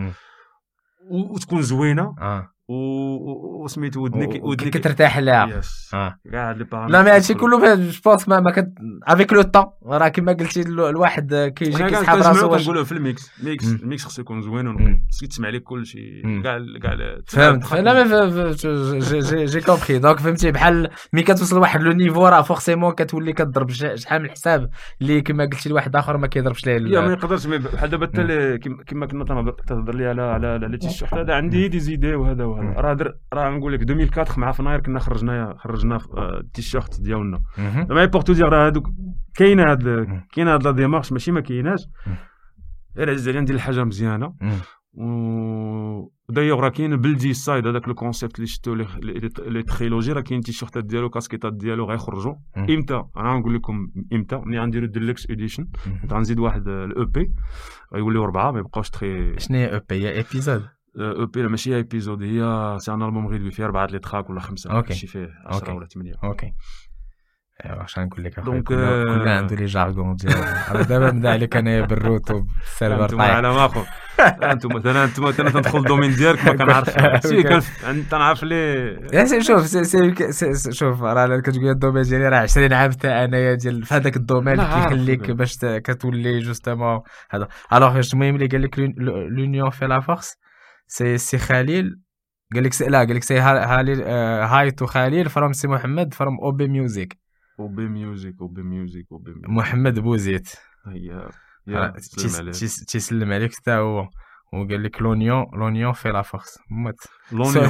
[1.10, 2.14] وتكون زوينة.
[2.20, 2.48] آه.
[2.70, 5.60] وسميتو ودنك ودنك كترتاح لها.
[5.94, 6.16] آه.
[6.32, 8.72] كاع لي لا مي هادشي كله جو بونس ما, ما كت
[9.06, 13.30] افيك لو طون راه كيما قلتي الواحد كيجي كيسحب راسو واش كنقولوا في الميكس.
[13.44, 16.22] ميكس الميكس خصو يكون زوين خصك تسمع لك كلشي.
[16.44, 17.72] كاع كاع فهمت.
[17.74, 18.50] لا مي
[19.20, 23.70] جي جي كومبري دونك فهمتي بحال ملي كتوصل لواحد لو نيفو راه فورسيمون كتولي كضرب
[23.70, 27.90] شحال من الحساب اللي كما قلتي لواحد آخر ما كيضربش ليه لا ما يقدرش بحال
[27.90, 32.44] دابا حتى كما كنا تهضر لي على على على تيشيرت هذا عندي des idées وهذا
[32.44, 32.59] وهذا.
[32.60, 37.40] راه راه نقول لك 2004 مع فناير كنا خرجنا خرجنا التيشيرت آه، ديالنا.
[37.88, 38.88] زعما بورتو ديال راه هذوك
[39.34, 39.82] كاين هاد
[40.32, 41.86] كاين هاد la démarche ماشي ما كايناش.
[42.96, 44.34] غير عزيز عليا ندير الحاجة مزيانه.
[44.94, 50.40] و دايوغ راه كاين بلدي side هذاك le concept اللي شفتو les trilogies راه كاين
[50.40, 54.36] تيشيرتات ديالو كاسكيتات ديالو غيخرجوا إمتى؟ أنا نقول لكم إمتى.
[54.36, 55.68] ملي غنديرو deluxe edition
[56.12, 57.30] غنزيد واحد ال EP
[57.94, 60.62] غيوليو اربعة ما يبقاوش تخي شنو هي EP هي épisode
[61.34, 64.94] بي ماشي ايبيزود هي c'est un album غيدوي فيه اربعه les tracks ولا خمسه OK
[64.94, 66.52] شي فيه 10 ولا 8 OK
[67.64, 71.97] ايوا واش غنقول لك donc كل عنده les jargons ديالو دابا نبدا عليك انايا بال
[71.97, 73.82] root وبال server طايح على ما اخو
[74.20, 80.72] أنتم مثلا أنتم مثلا تدخل ال domaine ديالك ما كنعرفش سي تنعرف لي شوف سي
[80.72, 84.21] شوف راه كتقول ال domaine ديالي راه 20 عام حتى انايا ديال في هذاك ال
[84.21, 88.78] domaine كيخليك باش كتولي justement هذا الوغ المهم اللي قال لك
[89.36, 90.36] لونيون في لا فورس
[90.90, 92.00] سي سي خليل.
[92.54, 94.04] قال لك لا قال لك سي هالي
[94.44, 97.18] هايتو خليل فروم سي محمد فروم أو بي ميوزيك
[97.60, 100.48] أو بي ميوزيك أو بي ميوزيك أو بي محمد بوزيت
[100.86, 101.30] هيا
[102.86, 103.54] تيسلم عليك.
[103.54, 104.08] حتى هو.
[104.52, 106.58] وقال لك لونيون لونيون في لا فورس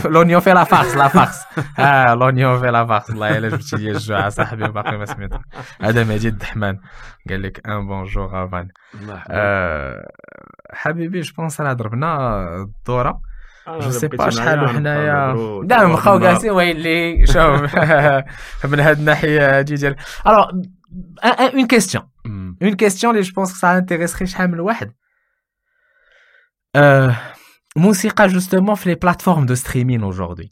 [0.04, 1.44] لونيون في لا فارس لا فارس
[1.78, 5.30] آه لونيون في لا فارس والله الا جبتي لي الجوع صاحبي باقي ما سمعت
[5.80, 6.78] هذا مجيد الدحمان
[7.28, 8.68] قال لك un bonjour avant
[10.72, 13.20] حبيبي je pense راه ضربنا الدوره
[13.68, 17.76] je sais pas شحال وحنايا دائما بقاو جالسين ويلي شوف
[18.64, 20.50] من هاد الناحيه هادي ديال alors
[21.24, 22.08] une question
[22.62, 24.92] une question اللي je pense ça intéresserait شحال من واحد
[27.76, 30.50] موسيقى justement في les plateformes de streaming aujourd'hui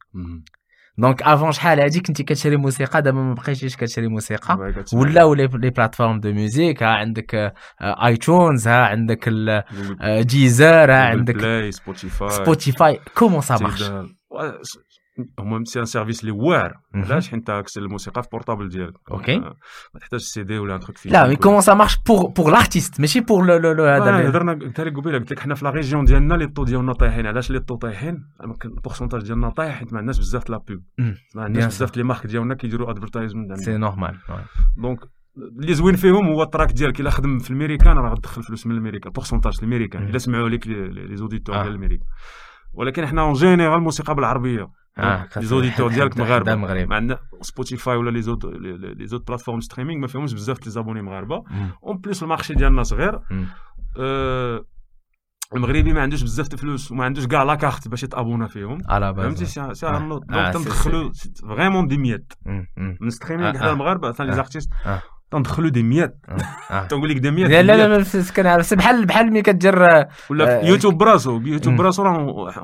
[0.99, 4.57] donc avant شحال هادي كنتي كتشري موسيقى دابا ما بقيتيش كتشري موسيقى
[4.95, 9.29] ولاو les plateformes de musique ها عندك iTunes ها عندك
[10.21, 13.83] Deezer ها عندك Spotify Spotify comment ça marche
[15.39, 16.75] هما c'est un service اللي واعر.
[16.95, 18.95] علاش؟ حيت اكسل الموسيقى في portable ديالك.
[19.11, 22.51] OK ما تحتاج سي دي ولا un truc là mais comment ça marche pour pour
[22.53, 25.71] l'artiste ماشي pour le le هذا هضرنا قلت لك قبيلة قلت لك حنا في la
[25.71, 27.27] région ديالنا les taux ديالنا طايحين.
[27.27, 28.25] علاش les taux طايحين؟
[28.65, 30.83] ال pourcentage ديالنا طايح حيت ما عندناش بزاف la pub
[31.35, 34.19] ما عندناش بزاف les marques ديالنا كيديروا advertisement c'est normal
[34.77, 35.01] donc
[35.61, 37.01] اللي زوين فيهم هو ال track ديالك.
[37.01, 41.17] إلا خدم في الميريكان راه غتدخل فلوس من الميريكان pourcentage الميريكان إلا سمعوا لك les
[41.17, 42.07] auditeurs ديال الميريكان
[42.73, 44.69] ولكن حنا en général الموسيقى بالعربية.
[45.37, 50.07] les auditeurs ديالك مغاربه ما عندنا Spotify ولا les autres les autres plateformes streaming ما
[50.07, 51.45] فيهمش بزاف les abonnés مغاربه
[51.85, 53.21] en plus ال marché ديالنا صغير
[55.55, 59.47] المغربي ما عندوش بزاف الفلوس وما عندوش كاع la carte باش يتابونا فيهم على فهمتي
[59.47, 59.61] c'est
[60.09, 61.11] donc تندخلوا
[61.49, 62.33] vraiment des miettes
[63.01, 64.71] من streaming حدا المغاربه ثاني les artistes
[65.31, 66.21] تندخلوا des miettes
[66.89, 71.41] تنقول لك des miettes لا لا لا كنعرف بحال بحال ملي كتجر ولا يوتيوب براسو
[71.41, 72.63] يوتيوب براسو راه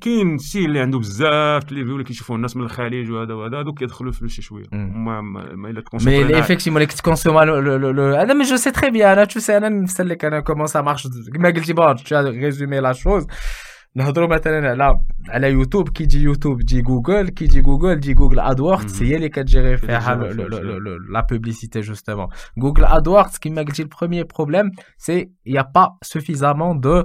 [0.00, 3.78] كاين شي اللي عنده بزاف اللي بيقول لك يشوفوا الناس من الخليج وهذا وهذا هذوك
[3.78, 4.64] كيدخلوا فلوس شي شوية.
[4.72, 9.40] ما ما إلا mais effectivement اللي كتكونسوم هذا mais je c'est très bien أنا tu
[9.40, 13.26] sais أنا نسلك أنا comment ça marche كما قلتي bon résumé la chose
[13.96, 15.88] نهضروا مثلا على على يوتيوب.
[15.88, 17.28] كي يجي يوتيوب تجي جوجل.
[17.28, 20.14] كي يجي جوجل تجي Google AdWords هي اللي كتجيري فيها
[21.12, 22.26] la publicité justement
[22.58, 27.04] Google AdWords كيما قلتي ال premier problème c'est y a pas suffisamment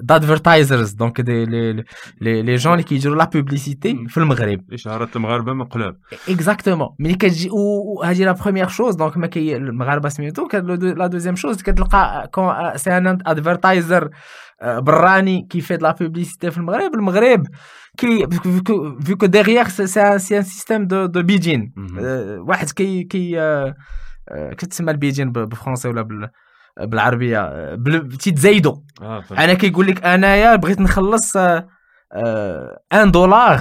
[0.00, 1.84] de d'advertisers donc des les
[2.20, 4.60] les gens اللي كيديروا la publicité في المغرب.
[4.72, 5.96] اشهارات المغاربة مقلاب
[6.28, 10.48] exactement ملي كتجي وهذه la première chose donc ما كي المغاربة سميتو
[10.96, 12.30] la deuxième chose كتلقى
[12.76, 14.10] c'est un advertiser
[14.62, 17.46] براني كيفيد la publicité في المغرب؟ المغرب
[17.96, 18.26] كي
[19.04, 21.72] vu que derrière c'est un système de de bidding
[22.48, 23.40] واحد كي كي
[24.58, 26.30] كتسمى ال bidding بالفرونسي ولا
[26.80, 27.74] بالعربية.
[28.20, 28.84] تيتزايدو
[29.32, 31.36] أنا كيقول لك أنايا بغيت نخلص
[32.92, 33.60] un dollar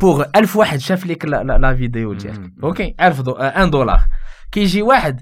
[0.00, 0.78] pour ألف واحد.
[0.78, 4.00] شاف لك la vidéo ديالك OK 1000 un dollar
[4.52, 5.20] كيجي واحد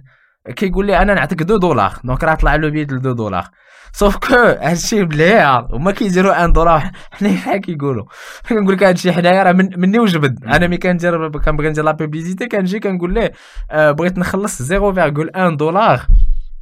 [0.57, 3.49] كيقول لي أنا نعطيك 2 دولار donc راه طلع له bid 2 دولار
[3.93, 8.05] sauf que هادشي مليح هما كيديروا un dollar حنا بحال كيقولوا.
[8.49, 10.45] كنقول لك هادشي حنايا راه من مني وجبد.
[10.45, 13.33] أنا ملي كندير كنبغي ندير la publicité كنجي كنقول ليه
[13.71, 16.07] آه بغيت نخلص 0.1 دولار.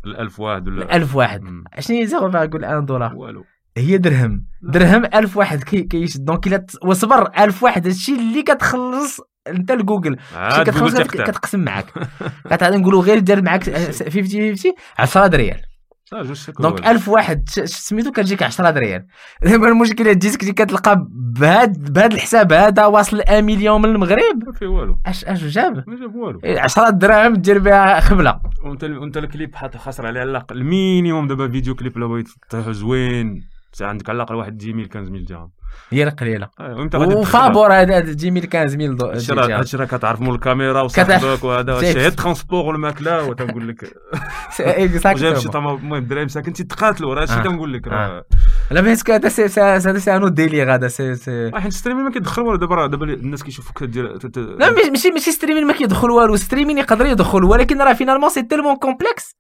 [0.07, 1.41] ال1000 واحد ولا؟ 1000 واحد.
[1.79, 3.45] شنو هي 0.1 دولار؟ والو.
[3.77, 4.47] هي درهم.
[4.63, 5.63] درهم 1000 واحد.
[5.63, 7.87] كي كيش donc إلا وصبر 1000 واحد.
[7.87, 10.17] هادشي اللي كتخلص أنت لجوجل.
[10.61, 11.87] كتخلص كتقسم معاك.
[12.51, 14.09] كتعطي نقولوا غير دار معاك 50
[14.51, 15.61] 50 10 ريال
[16.59, 19.07] donc 1000 واحد سميتو كتجيك 10 ريال.
[19.43, 24.67] دابا المشكلة جيتك كتلقى بهاد بهاد الحساب هذا واصل 1 مليون من المغرب؟ ما فيه
[24.67, 24.99] والو.
[25.07, 26.41] اش أش جاب؟ ما جاب والو.
[26.45, 28.41] 10 دراهم دير بها خبلة.
[28.65, 33.45] وانت وانت الكليب خاسر عليه على الأقل ال minimum دابا vidéo clip لو بغيت زوين
[33.81, 35.51] عندك على الأقل واحد 10000 15000 درهم
[35.93, 41.73] هي القليله أيوة وفابور هذا 10000 15000 دولار هادشي راه كتعرف مول الكاميرا وصاحبك وهذا
[41.73, 43.85] هادشي غير transport والماكله وتنقول لك.
[44.59, 48.25] جايب شي المهم الدراري مساكن تيتقاتلوا راه هادشي تنقول لك راه.
[48.71, 52.05] لا parce que هذا c'est هذا c'est un autre délire هذا c'est c'est حيت streaming
[52.05, 56.37] ما كيدخل والو دابا دابا الناس كيشوفوك كدير لا ماشي ماشي streaming ما كيدخل والو.
[56.37, 59.37] streaming يقدر يدخل ولكن راه finalement c'est tellement complexe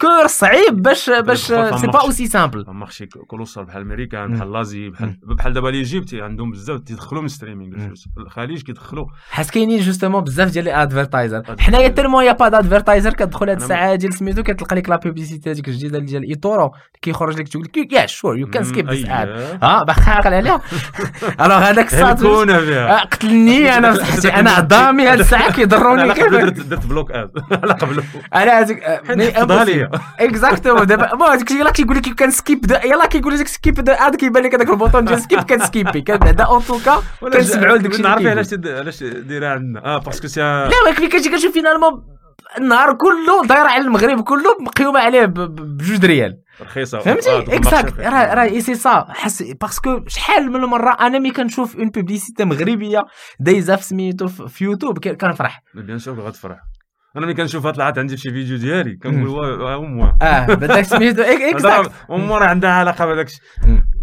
[0.00, 5.16] encore صعيب باش باش c'est pas aussi simple marché colossal بحال أمريكا بحال l'Asie بحال
[5.22, 9.06] بحال دابا l'Egypte عندهم بزاف تيدخلوا من streaming الفلوس الخليج كيدخلوا.
[9.30, 13.56] حيت كاينين justement بزاف ديال les advertisers حنايا autrement y a pas d'advertisers كتدخل هاد
[13.56, 16.70] الساعة ديال سميتو كتلقى لك la publicité هذيك الجديدة ديال eToro
[17.02, 19.28] كيخرج لك تقول لك yeah sure you can skip this ad
[19.62, 20.60] آه باقي عاقل عليها.
[21.44, 22.14] alors هذاك الساعة
[23.04, 26.34] قتلني أنا أنا عظامي هاد الساعة كيضروني كيف
[26.64, 27.30] درت block ad
[27.62, 28.82] على قبله أنا هذيك
[30.20, 34.42] exactement دابا bon هذاك يلاه كيقول لك كان skip يلاه كيقول لك skip هذا كيبان
[34.42, 37.90] لك هذاك ال bouton ديال skip كان سكيبي كان بعدا en tout cas كنسمعوا لداك
[37.90, 42.18] الشيء نعرف علاش علاش دايرها عندنا آه parce que c'est là ولكن كتجي كتشوف finalement
[42.58, 48.58] النهار كله دايره على المغرب كله مقيومه عليه بجوج ريال رخيصه فهمتي exact راه راه
[48.58, 53.06] سي سا حس parce que شحال من مره أنا ملي كنشوف une publicité مغربيه
[53.40, 56.58] دايزه في سميتو في يوتيوب كنفرح bien sûr غتفرح
[57.16, 61.22] أنا ملي كنشوفها طلعت عندي شي فيديو ديالي كنقول واه à moi آه بداك سميتو
[61.22, 61.92] exact.
[62.10, 63.42] à moi راه عندها علاقة بهذاك الشيء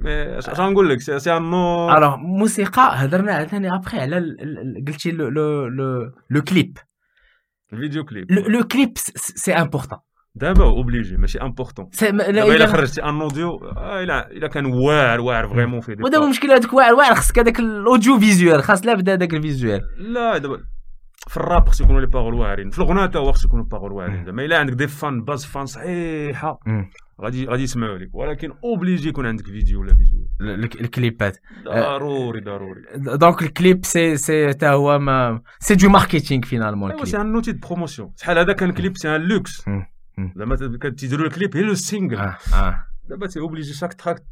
[0.06, 4.36] اش غنقول لك؟ c'est أنه alors موسيقى هضرنا عاوتاني ابخي على
[4.88, 5.68] قلتي le le
[6.30, 6.78] le clip
[7.74, 10.00] ال vidéo clip le clip c'est important
[10.36, 15.82] دابا obligé ماشي important دابا إلا خرجتي un audio الا إلا كان واعر واعر vraiment
[15.82, 19.34] فيه ودابا المشكلة هذاك واعر واعر خصك هذاك ال audio visuel خاص لا بدا هذاك
[19.34, 20.58] ال visuel لا دابا
[21.28, 22.70] في الراب خص يكونوا les paroles واعرين.
[22.70, 24.26] في الغناء حتى هو خص يكونوا باغول واعرين.
[24.26, 26.60] زعما إلا عندك des fans base fans صحيحة
[27.22, 28.10] غادي غادي يسمعوا لك.
[28.14, 30.28] ولكن obligé يكون عندك فيديو ولا فيديو.
[30.82, 31.38] الكليبات.
[31.66, 32.82] ضروري ضروري.
[32.96, 37.22] donc ال clip c'est c'est حتى هو ما c'est du marketing finalement ال clip c'est
[37.22, 39.66] un outil de promotion شحال هذا كان clip c'est un luxe
[40.36, 40.56] زعما
[40.98, 42.32] تيديروا الكليب هي le single
[43.04, 44.24] دابا تي اوبليجي شاك تراك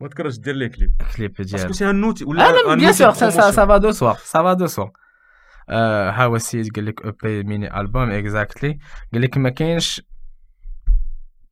[0.00, 3.30] ما تكرهش دير لي كليب كليب ديال باسكو سي ان نوتي ولا بيان سور سا
[3.30, 4.88] سا فا دو سوا سا فا دو سوا
[5.72, 8.78] ها هو السيد قال لك أو ميني البوم اكزاكتلي
[9.12, 10.02] قال لك ما كاينش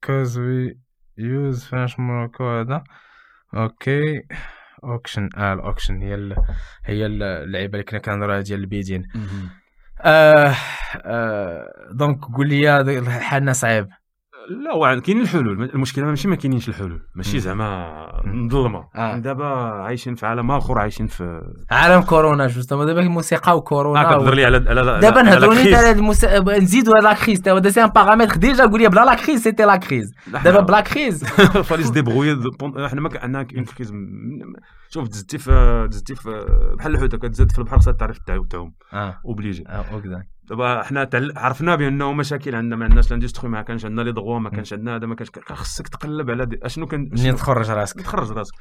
[0.05, 0.79] كوز وي
[1.19, 2.85] يوز فاش موكو هذا.
[3.55, 4.23] أوكي.
[4.85, 6.03] اوكشن آه الأوكشن.
[6.03, 6.37] هي ال...
[6.85, 9.03] هي اللعيبة اللي كنا كنهضروا ديال البيدين
[10.01, 10.55] آه
[10.97, 13.89] آه donc قول لي حالنا صعيب.
[14.49, 15.71] لا وعن كاين الحلول.
[15.75, 17.01] المشكلة ماشي ما كاينينش الحلول.
[17.15, 17.89] ماشي زعما
[18.25, 18.85] مظلمة.
[18.97, 19.17] آه.
[19.19, 19.45] دابا
[19.85, 24.45] عايشين في عالم آخر عايشين في عالم كورونا justement دابا الموسيقى وكورونا آه كتهضر لي
[24.45, 26.25] على على دابا نهضروا لي على المس...
[26.49, 27.41] نزيدوا la crise.
[27.41, 30.13] دابا c'est un paramètre déjà قول لي بلا la crise c'était la crise.
[30.45, 31.25] دابا بلا crise.
[31.69, 32.33] فاليس ديبغوي
[32.87, 33.93] إحنا ما عندنا en crise
[34.93, 36.47] شوف دزتي في دزتي في
[36.79, 39.21] بحال الحوته كتزاد في البحر خاصها تعرف تعوم آه.
[39.25, 39.85] obligé آه
[40.49, 44.51] دابا حنا عرفنا بأنه مشاكل عندنا ما عندناش l'industrie ما كانش عندنا لي دغوا ما
[44.51, 46.59] كانش عندنا هذا ما كانش خاصك تقلب على دي.
[46.63, 48.55] أشنو كان منين تخرج راسك؟ تخرج راسك؟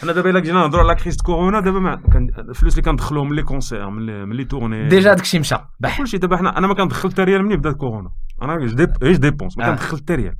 [0.00, 3.36] حنا دابا إلا جينا نهضروا على crise كورونا دابا ما كان الفلوس اللي كندخلوهم من
[3.36, 5.56] les concerts من les tournées déjà داكشي مشى.
[5.98, 6.18] كلشي.
[6.18, 8.10] دابا حنا أنا ما كندخل حتى ريال منين بدات كورونا.
[8.42, 8.62] أنا
[9.02, 9.58] إيش dépense.
[9.58, 10.36] ما كندخل حتى ريال.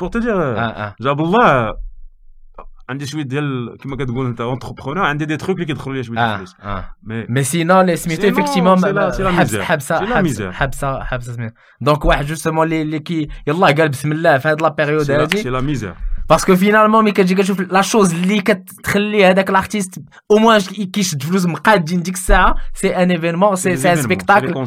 [0.00, 0.54] pour تدير
[1.00, 1.74] جاب الله
[2.90, 6.56] عندي شوية ديال كما كتقول انت entrepreneur عندي des trucs اللي كيدخلوا لي شوية الفلوس.
[6.62, 6.84] آه.
[7.02, 12.98] mais mais sinon les سميتو effectivement حبسه حبسه حبسه حبسه سميتو donc واحد justement اللي
[12.98, 15.94] كي يلاه قال بسم الله في هاد la période هادي c'est la misère
[16.30, 20.60] parce que finalement ملي كتجي كتشوف la chose اللي كتخلي هذاك l'artiste au moins
[20.92, 24.64] كيشد فلوس مقادين ديك الساعة c'est un événement c'est c'est spectacle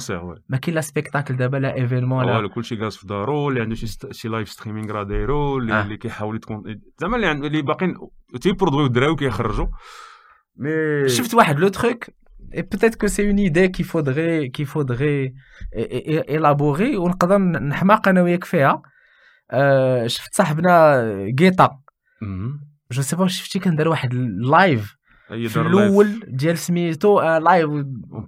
[0.50, 3.76] ما كاين لا spectacle دابا لا événement لا كلشي جالس في دارو اللي عنده
[4.12, 6.64] شي live streaming راه دايرو اللي كيحاول تكون
[7.02, 7.98] زعما اللي اللي باقيين
[8.42, 9.68] تيبرودويو الدراوي كيخرجوا
[10.58, 12.06] mais شفت واحد le truc
[12.56, 15.34] et peut-être que c'est une idée qu'il faudrait qu'il faudrait
[16.38, 18.82] élaborer ونقدر نحماق أنا وياك فيها
[19.54, 21.80] آه، شفت صاحبنا جيتا.
[22.92, 24.96] جو سي با شفتي كان دار واحد اللايف
[25.28, 27.70] في الأول ديال سميتو لايف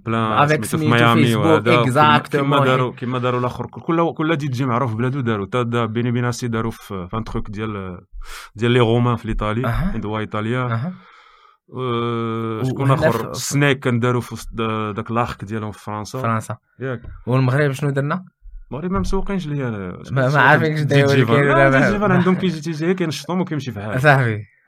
[0.06, 3.66] بلان افيك سميتو فيسبوك اكزاكتومون كيما داروا كيما داروا الآخر.
[3.66, 5.46] كل كل دي جي معروف بلادو داروا.
[5.46, 8.00] تا بيني بيناسي داروا في فان تروك ديال
[8.54, 10.92] ديال لي رومان في ايطالي عندو ايطاليا
[12.62, 14.46] شكون آخر؟ سنيك كان داروا في
[14.96, 16.22] داك لاخك ديالهم في فرنسا.
[16.22, 16.56] فرنسا.
[16.80, 17.02] ياك.
[17.26, 18.24] والمغرب شنو درنا؟
[18.70, 19.70] المغرب ما مسوقينش ليا
[20.10, 23.98] ما, ما عارفينش داير كاين ولا جيفان عندهم كيجي تيجي كينشطهم وكيمشي في حاله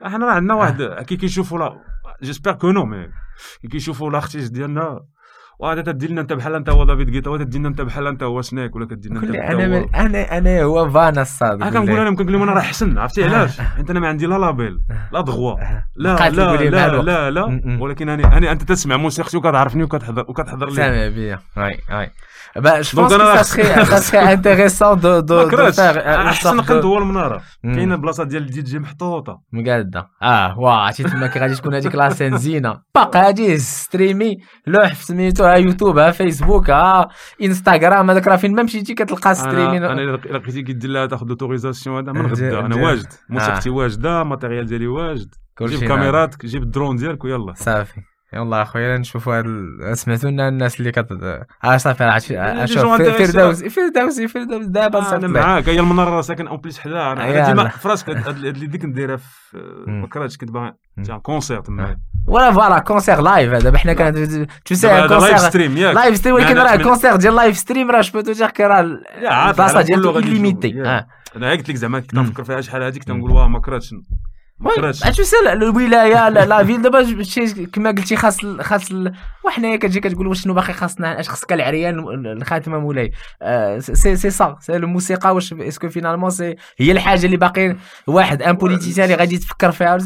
[0.07, 1.79] إحنا راه عندنا واحد كي كيشوفوا لا
[2.23, 3.09] جيسبر كو نو مي
[3.63, 5.01] كي كيشوفوا لارتيست ديالنا
[5.59, 8.77] وهذا تدير لنا انت بحال انت هو دافيد جيتا لنا انت بحال انت هو سنيك
[8.77, 12.43] ولا كدير لنا انت أنا أنا أنا هو فانا الصاد ها كنقول أنا كنقول لهم
[12.43, 14.79] أنا راه حسن عرفتي؟ علاش؟ أنت أنا ما عندي لا لابيل
[15.13, 15.55] لا دغوا
[15.97, 17.79] لا لا لا لا لا.
[17.81, 20.75] ولكن أنا أنا أنت تسمع موسيقتي وكتعرفني وكتحضر وكتحضر لي.
[20.75, 21.39] سامع بيا.
[21.57, 22.11] وي وي
[22.57, 25.49] با جو بونس كو سا سخي انتيريسون دو دو
[25.99, 27.43] أحسن قنت هو المنارة.
[27.63, 29.41] كاينة بلاصة ديال الدي جي محطوطة.
[29.53, 30.07] مقادة.
[30.23, 34.37] آه واه عرفتي تما كي غادي تكون هذيك لاسين زينه باقي غادي ستريمي
[34.67, 37.09] لوح سميتو ها يوتيوب ها فيسبوك ها
[37.43, 39.85] انستغرام هذاك راه فين ما مشيتي كتلقى ستريمين.
[39.85, 42.61] أنا الا لقيتي كيدير لها تاخذ اوتوريزاسيون هذا من غدا.
[42.61, 43.13] أنا واجد.
[43.29, 45.35] موسيقتي واجدة الماتيريال ديالي واجد.
[45.63, 47.53] جيب كاميرات جيب الدرون ديالك ويلا.
[47.55, 48.01] صافي.
[48.33, 51.07] يلا اخويا نشوفوا سمعتوا لنا الناس اللي كت
[51.65, 57.13] آه صافي أشوف فردوسي فردوسي فردوسي دابا أنا معاك هي المنارة ساكن اون بليس حدا
[57.13, 60.73] أنا ديما في راسك اللي ديك نديرها في مكراتش كنت باغي.
[61.23, 64.15] كونسير تما ولا فوالا كونسير لايف دابا حنا كان
[64.65, 65.95] تو سي كونسير لايف ستريم ياك.
[65.95, 68.81] لايف ستريم ولكن راه كونسير ديال لايف ستريم راه جو تو كي راه
[69.51, 70.83] البلاصة ديالو ليميتي
[71.37, 73.95] أنا قلت لك زعما كنت نفكر فيها شحال هذيك تنقول واه ما كرهتش
[75.13, 78.93] شو سال الولاية لا فيل دابا شي كما قلتي خاص خاص
[79.45, 83.13] وحنايا كتجي كتقول واش شنو باقي خاصنا اش خصك العريان الخاتمة مولاي.
[83.79, 88.53] سي سي سا سي الموسيقى واش اسكو فينالمون سي هي الحاجة اللي باقي واحد ان
[88.53, 89.99] بوليتيسيان اللي غادي تفكر فيها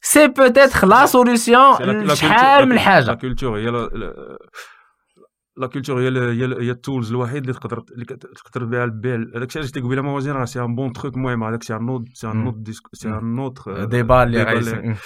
[0.00, 3.04] سي بوتيتر لا سوليسيون شحال من حاجة.
[3.04, 3.88] لا كولتور هي
[5.56, 9.48] la culture هي هي هي ال tools الوحيد اللي تقدر اللي تقدر بها البيع هذاك
[9.48, 12.30] الشيء علاش قبيله موازين راه c'est un bon truc المهم هذاك c'est un autre c'est
[12.30, 14.96] un autre c'est un autre débat اللي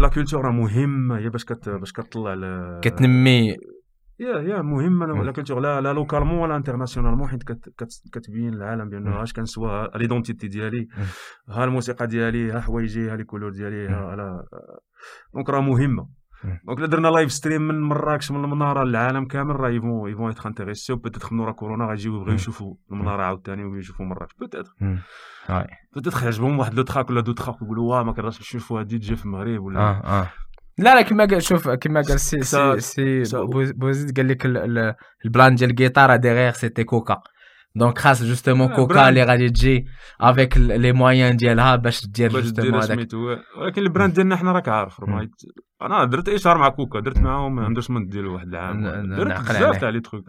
[0.00, 2.34] la culture راه مهمة هي باش كت باش كتطلع
[2.80, 3.56] كتنمي.
[4.20, 5.06] يا يا مهمة.
[5.06, 7.42] la culture لا لا localement ولا internationalement حيت
[8.12, 10.88] كتبين العالم بأنه اش كنسوا l'identité ديالي
[11.48, 14.42] ها الموسيقى ديالي ها حوايجي ها les couleurs ديالي ها
[15.34, 16.17] donc راه مهمة.
[16.64, 20.19] donc إلا درنا live stream من مراكش من المناره للعالم كامل راه ils vont ils
[20.19, 24.34] vont être intéressés peut-être من ورا كورونا غيجيو يبغيو يشوفوا المناره عاوتاني ويبغيو يشوفوا مراكش
[24.34, 24.74] peut-être
[25.94, 29.16] peut-être يعجبهم واحد le track ولا deux tracks يقولوا واه ما كنقدرش نشوفوا دي جي
[29.16, 30.28] في المغرب ولا آه آه.
[30.78, 33.22] لا لا كما قال شوف كما قال سي سي, سي
[33.72, 34.46] بوزيد قال لك
[35.24, 37.22] ال plan ديال الجيتار derrière c'était Coca.
[37.76, 39.86] donc خاص justement Coca اللي غادي تجي
[40.20, 43.08] avec les moyens ديالها باش دير justement هذاك
[43.58, 45.00] ولكن ال brand ديالنا حنا راك عارف
[45.82, 48.82] أنا درت اشهار مع كوكا؟ درت معاهم ما عندوش من ديال واحد العام.
[49.16, 50.24] درت بزاف تاع les trucs.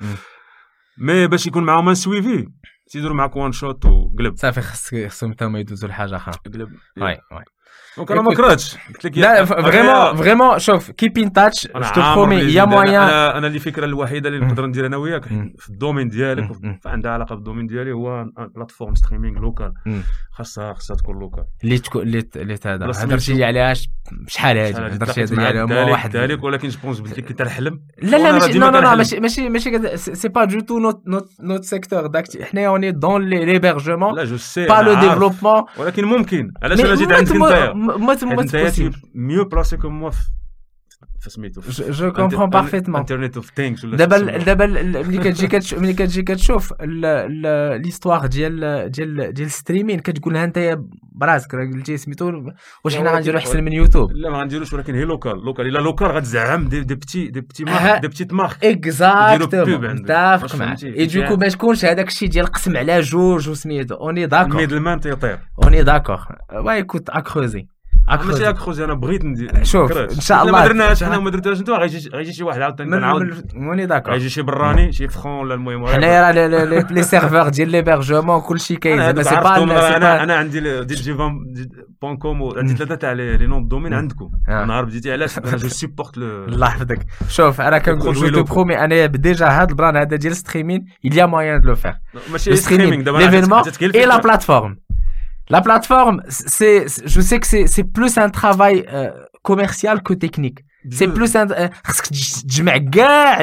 [0.98, 2.48] mais باش يكون معاهم un suivi
[2.92, 4.36] تيديروا معاك one shot وقلب.
[4.36, 6.34] صافي خصك خصهم حتى هما يدوزوا لحاجة أخرى.
[6.46, 6.70] قلب.
[6.98, 7.44] oui oui
[8.00, 12.02] donc أنا ما كرهتش قلت لك لا vraiment vraiment شوف keep in touch je te
[12.16, 15.24] promets il y a moyen أنا أنا الفكرة الوحيده اللي نقدر ندير أنا وياك
[15.58, 16.50] في ال domaine ديالك
[16.86, 19.74] عندها علاقه بال domaine ديالي هو plateforme streaming locale
[20.32, 23.74] خاصها خاصها تكون locale اللي تكون اللي اللي هذا هضرتي عليها
[24.28, 28.60] شحال هذه هضرتي عليها واحد ذلك ولكن je pense بلي كي تنحلم لا لا ماشي
[28.60, 31.04] non non ماشي ماشي ماشي c'est pas du tout notre
[31.42, 36.06] notre secteur داك حنا on est dans l'hébergement لا je sais pas le développement ولكن
[36.06, 37.74] ممكن علاش أنا جيت عندك انت
[38.40, 40.12] انت mieux placé que moi
[41.22, 46.74] فسميتو je comprends parfaitement Internet of things دابا دابا ملي كتجي ملي كتجي كتشوف
[47.84, 50.80] l'histoire ديال ديال ديال streaming كتقولها انت
[51.12, 52.44] براسك راه قلتي سميتو
[52.84, 56.08] واش حنا غنديرو احسن من يوتيوب لا ما غنديروش ولكن هي locale locale الا locale
[56.08, 61.16] غتزعم des, des petites des petites marques des petites marques exactement متفق معاك et du
[61.16, 65.00] coup ما تكونش هذاك الشيء ديال قسم على جوج وسميتو on est d'accord middle man
[65.00, 66.20] تيطير on est d'accord
[66.54, 67.68] ouais écoute à creuser
[68.10, 71.60] ماشي à creuser أنا بغيت ندير شوف إن شاء الله ما درناش حنا ما درناش
[71.60, 73.52] انت غيجي غيجي شي واحد عاوتاني نعاود.
[73.54, 74.14] mais on est d'accord.
[74.14, 79.00] غيجي شي براني شي فرون ولا المهم حنايا راه لي سيرفور ديال ليبرجمون كلشي كاين.
[79.00, 81.14] زعما سي با أنا أنا عندي دي جي
[82.02, 84.32] بون كوم عندي ثلاثة تاع لي نون دومين عندكم.
[84.48, 87.06] نهار بديتي علاش أنا جو سيبورت الله يحفظك.
[87.28, 91.20] شوف أنا كنقول جو تو برومي أنا ديجا هاد البران هذا ديال ستريمين il y
[91.20, 91.98] a moyen de le faire.
[92.32, 93.64] ماشي ستريمينغ دابا l'événement
[93.94, 94.89] et la plateforme.
[95.50, 100.60] La plateforme, c'est, je sais que c'est plus un travail euh, commercial que technique.
[100.92, 101.68] C'est plus un, euh,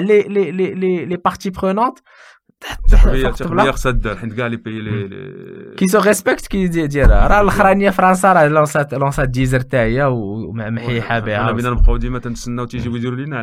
[0.00, 1.98] les, les, les, les parties prenantes
[2.90, 5.10] تحوية تحوية خصها حيت كاع لي بي
[5.76, 7.26] كي سو ريسبكت كي ديالها.
[7.26, 11.40] راه الأخرانية فرنسا راه لونسات لونسات ديزر حتى هي ومحيحة بها.
[11.40, 13.40] أنا بينا نبقاو ديما تنتسناو تيجيو يديروا لنا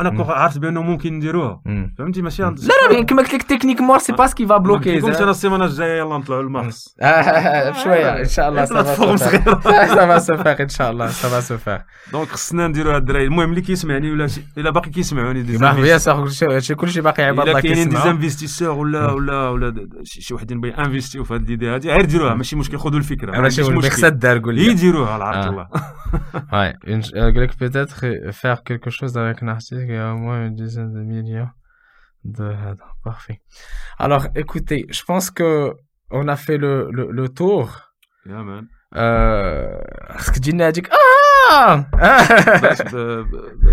[0.00, 1.62] أنا عارف بأنه ممكن نديروها
[1.98, 2.54] فهمتي؟ ماشي لا
[2.90, 5.98] لا كما قلت لك تكنيك مور سي با سكي فا بلوكي كنت أنا السيمانة الجاية
[5.98, 6.96] يلا نطلعوا للمارس.
[7.70, 11.78] بشويه إن شاء الله ça va se faire إن شاء الله ça va se faire
[12.12, 13.24] donc خصنا نديروا هاد الدراري.
[13.24, 15.58] المهم اللي كيسمعني ولا إلا باقي كيسمعوني
[15.98, 17.96] sûr كلشي باقي عباد الله كاينين des
[18.54, 22.04] investisseurs ولا ولا ولا شي وحدين بغي investi يو في هذه ال idée هذه غير
[22.04, 25.68] ديروها ماشي مشكل خذوا الفكرة ماشي مشكل خصها دار قول لي يديروها العرض الله
[26.34, 26.72] Ouais,
[27.14, 27.52] قال لك
[28.68, 31.50] quelque chose avec un artiste qui a au moins une dizaine de millions
[32.24, 32.46] de
[33.04, 33.38] parfait.
[33.98, 35.50] Alors écoutez, je pense que
[36.18, 37.66] on a fait le le, le tour.
[38.26, 38.64] Yeah man.
[40.60, 40.90] هذيك
[41.52, 41.86] آه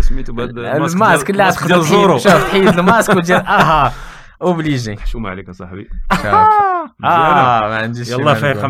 [0.00, 1.82] سميتو بهذا الماسك اللي غتخدم
[2.18, 3.92] شوف تحيد الماسك وتجي أها
[4.42, 8.66] obligé شو عليك يا صاحبي آه ما عنديش يلا فايقه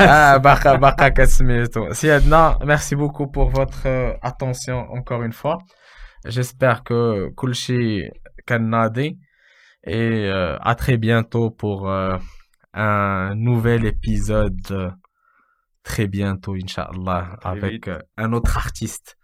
[0.00, 5.54] آه باقا باقا كسميتو سيادنا merci beaucoup pour votre attention encore une fois
[6.26, 8.10] j'espère que كلشي
[8.46, 9.18] كان ناضي
[9.86, 12.16] et euh, à très bientôt pour euh,
[12.74, 14.96] un nouvel épisode
[15.84, 19.15] très bientôt إن شاء الله avec euh, un autre artiste.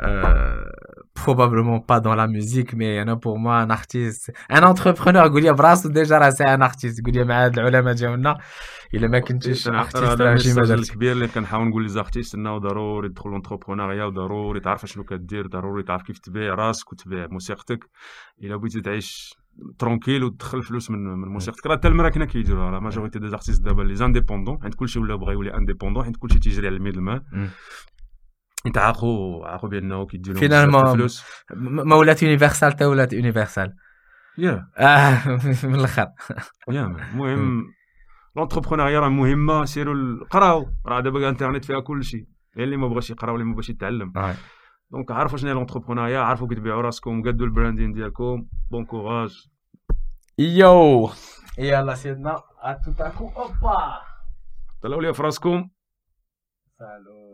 [0.00, 0.64] Euh,
[1.14, 5.28] probablement pas dans la musique mais أنا pour moi un artiste un entrepreneur.
[5.28, 8.38] قول لي براسو déjà راه c'est un artiste قول لي مع هاد العلماء ديالنا
[8.94, 13.08] الا ما كنتيش artiste راه شي مجال الكبير اللي كنحاول نقول les artistes انه ضروري
[13.08, 17.84] تدخل l'entrepreneuriat وضروري تعرف شنو كدير ضروري تعرف كيف تبيع راسك وتبيع موسيقتك
[18.42, 19.34] الا بغيتي تعيش
[19.78, 23.82] tranquille وتدخل فلوس من من موسيقتك راه حتى المراكنه كيديروها راه majorité des artistes دابا
[23.82, 27.22] les indépendants حيت كلشي ولا بغا يولي indépendant حيت كلشي تيجري على ال middle man
[28.66, 31.08] انت عاقوا عاقوا بانه كيديروا finalement
[31.60, 33.76] ما ولات Universal حتى ولات Universal
[34.38, 34.68] يا.
[34.76, 35.28] آه
[35.66, 36.06] من الأخر.
[36.68, 37.64] يا المهم
[38.36, 43.30] l'entrepreneuriat راه مهمه سيروا قراو راه دابا الانترنت فيها كل شيء اللي ما بغاش يقرا
[43.30, 44.12] واللي ما بغاش يتعلم
[44.90, 48.46] donc عرفوا شنو هي l'entrepreneuriat عرفوا كتبيعوا راسكم قدوا ال branding ديالكم.
[48.70, 49.46] bon courage
[50.38, 51.10] yo
[51.58, 54.00] يلا سيدنا اتوتاكو اوبا
[54.82, 55.68] طلعوا لي في راسكم.
[56.78, 57.25] salut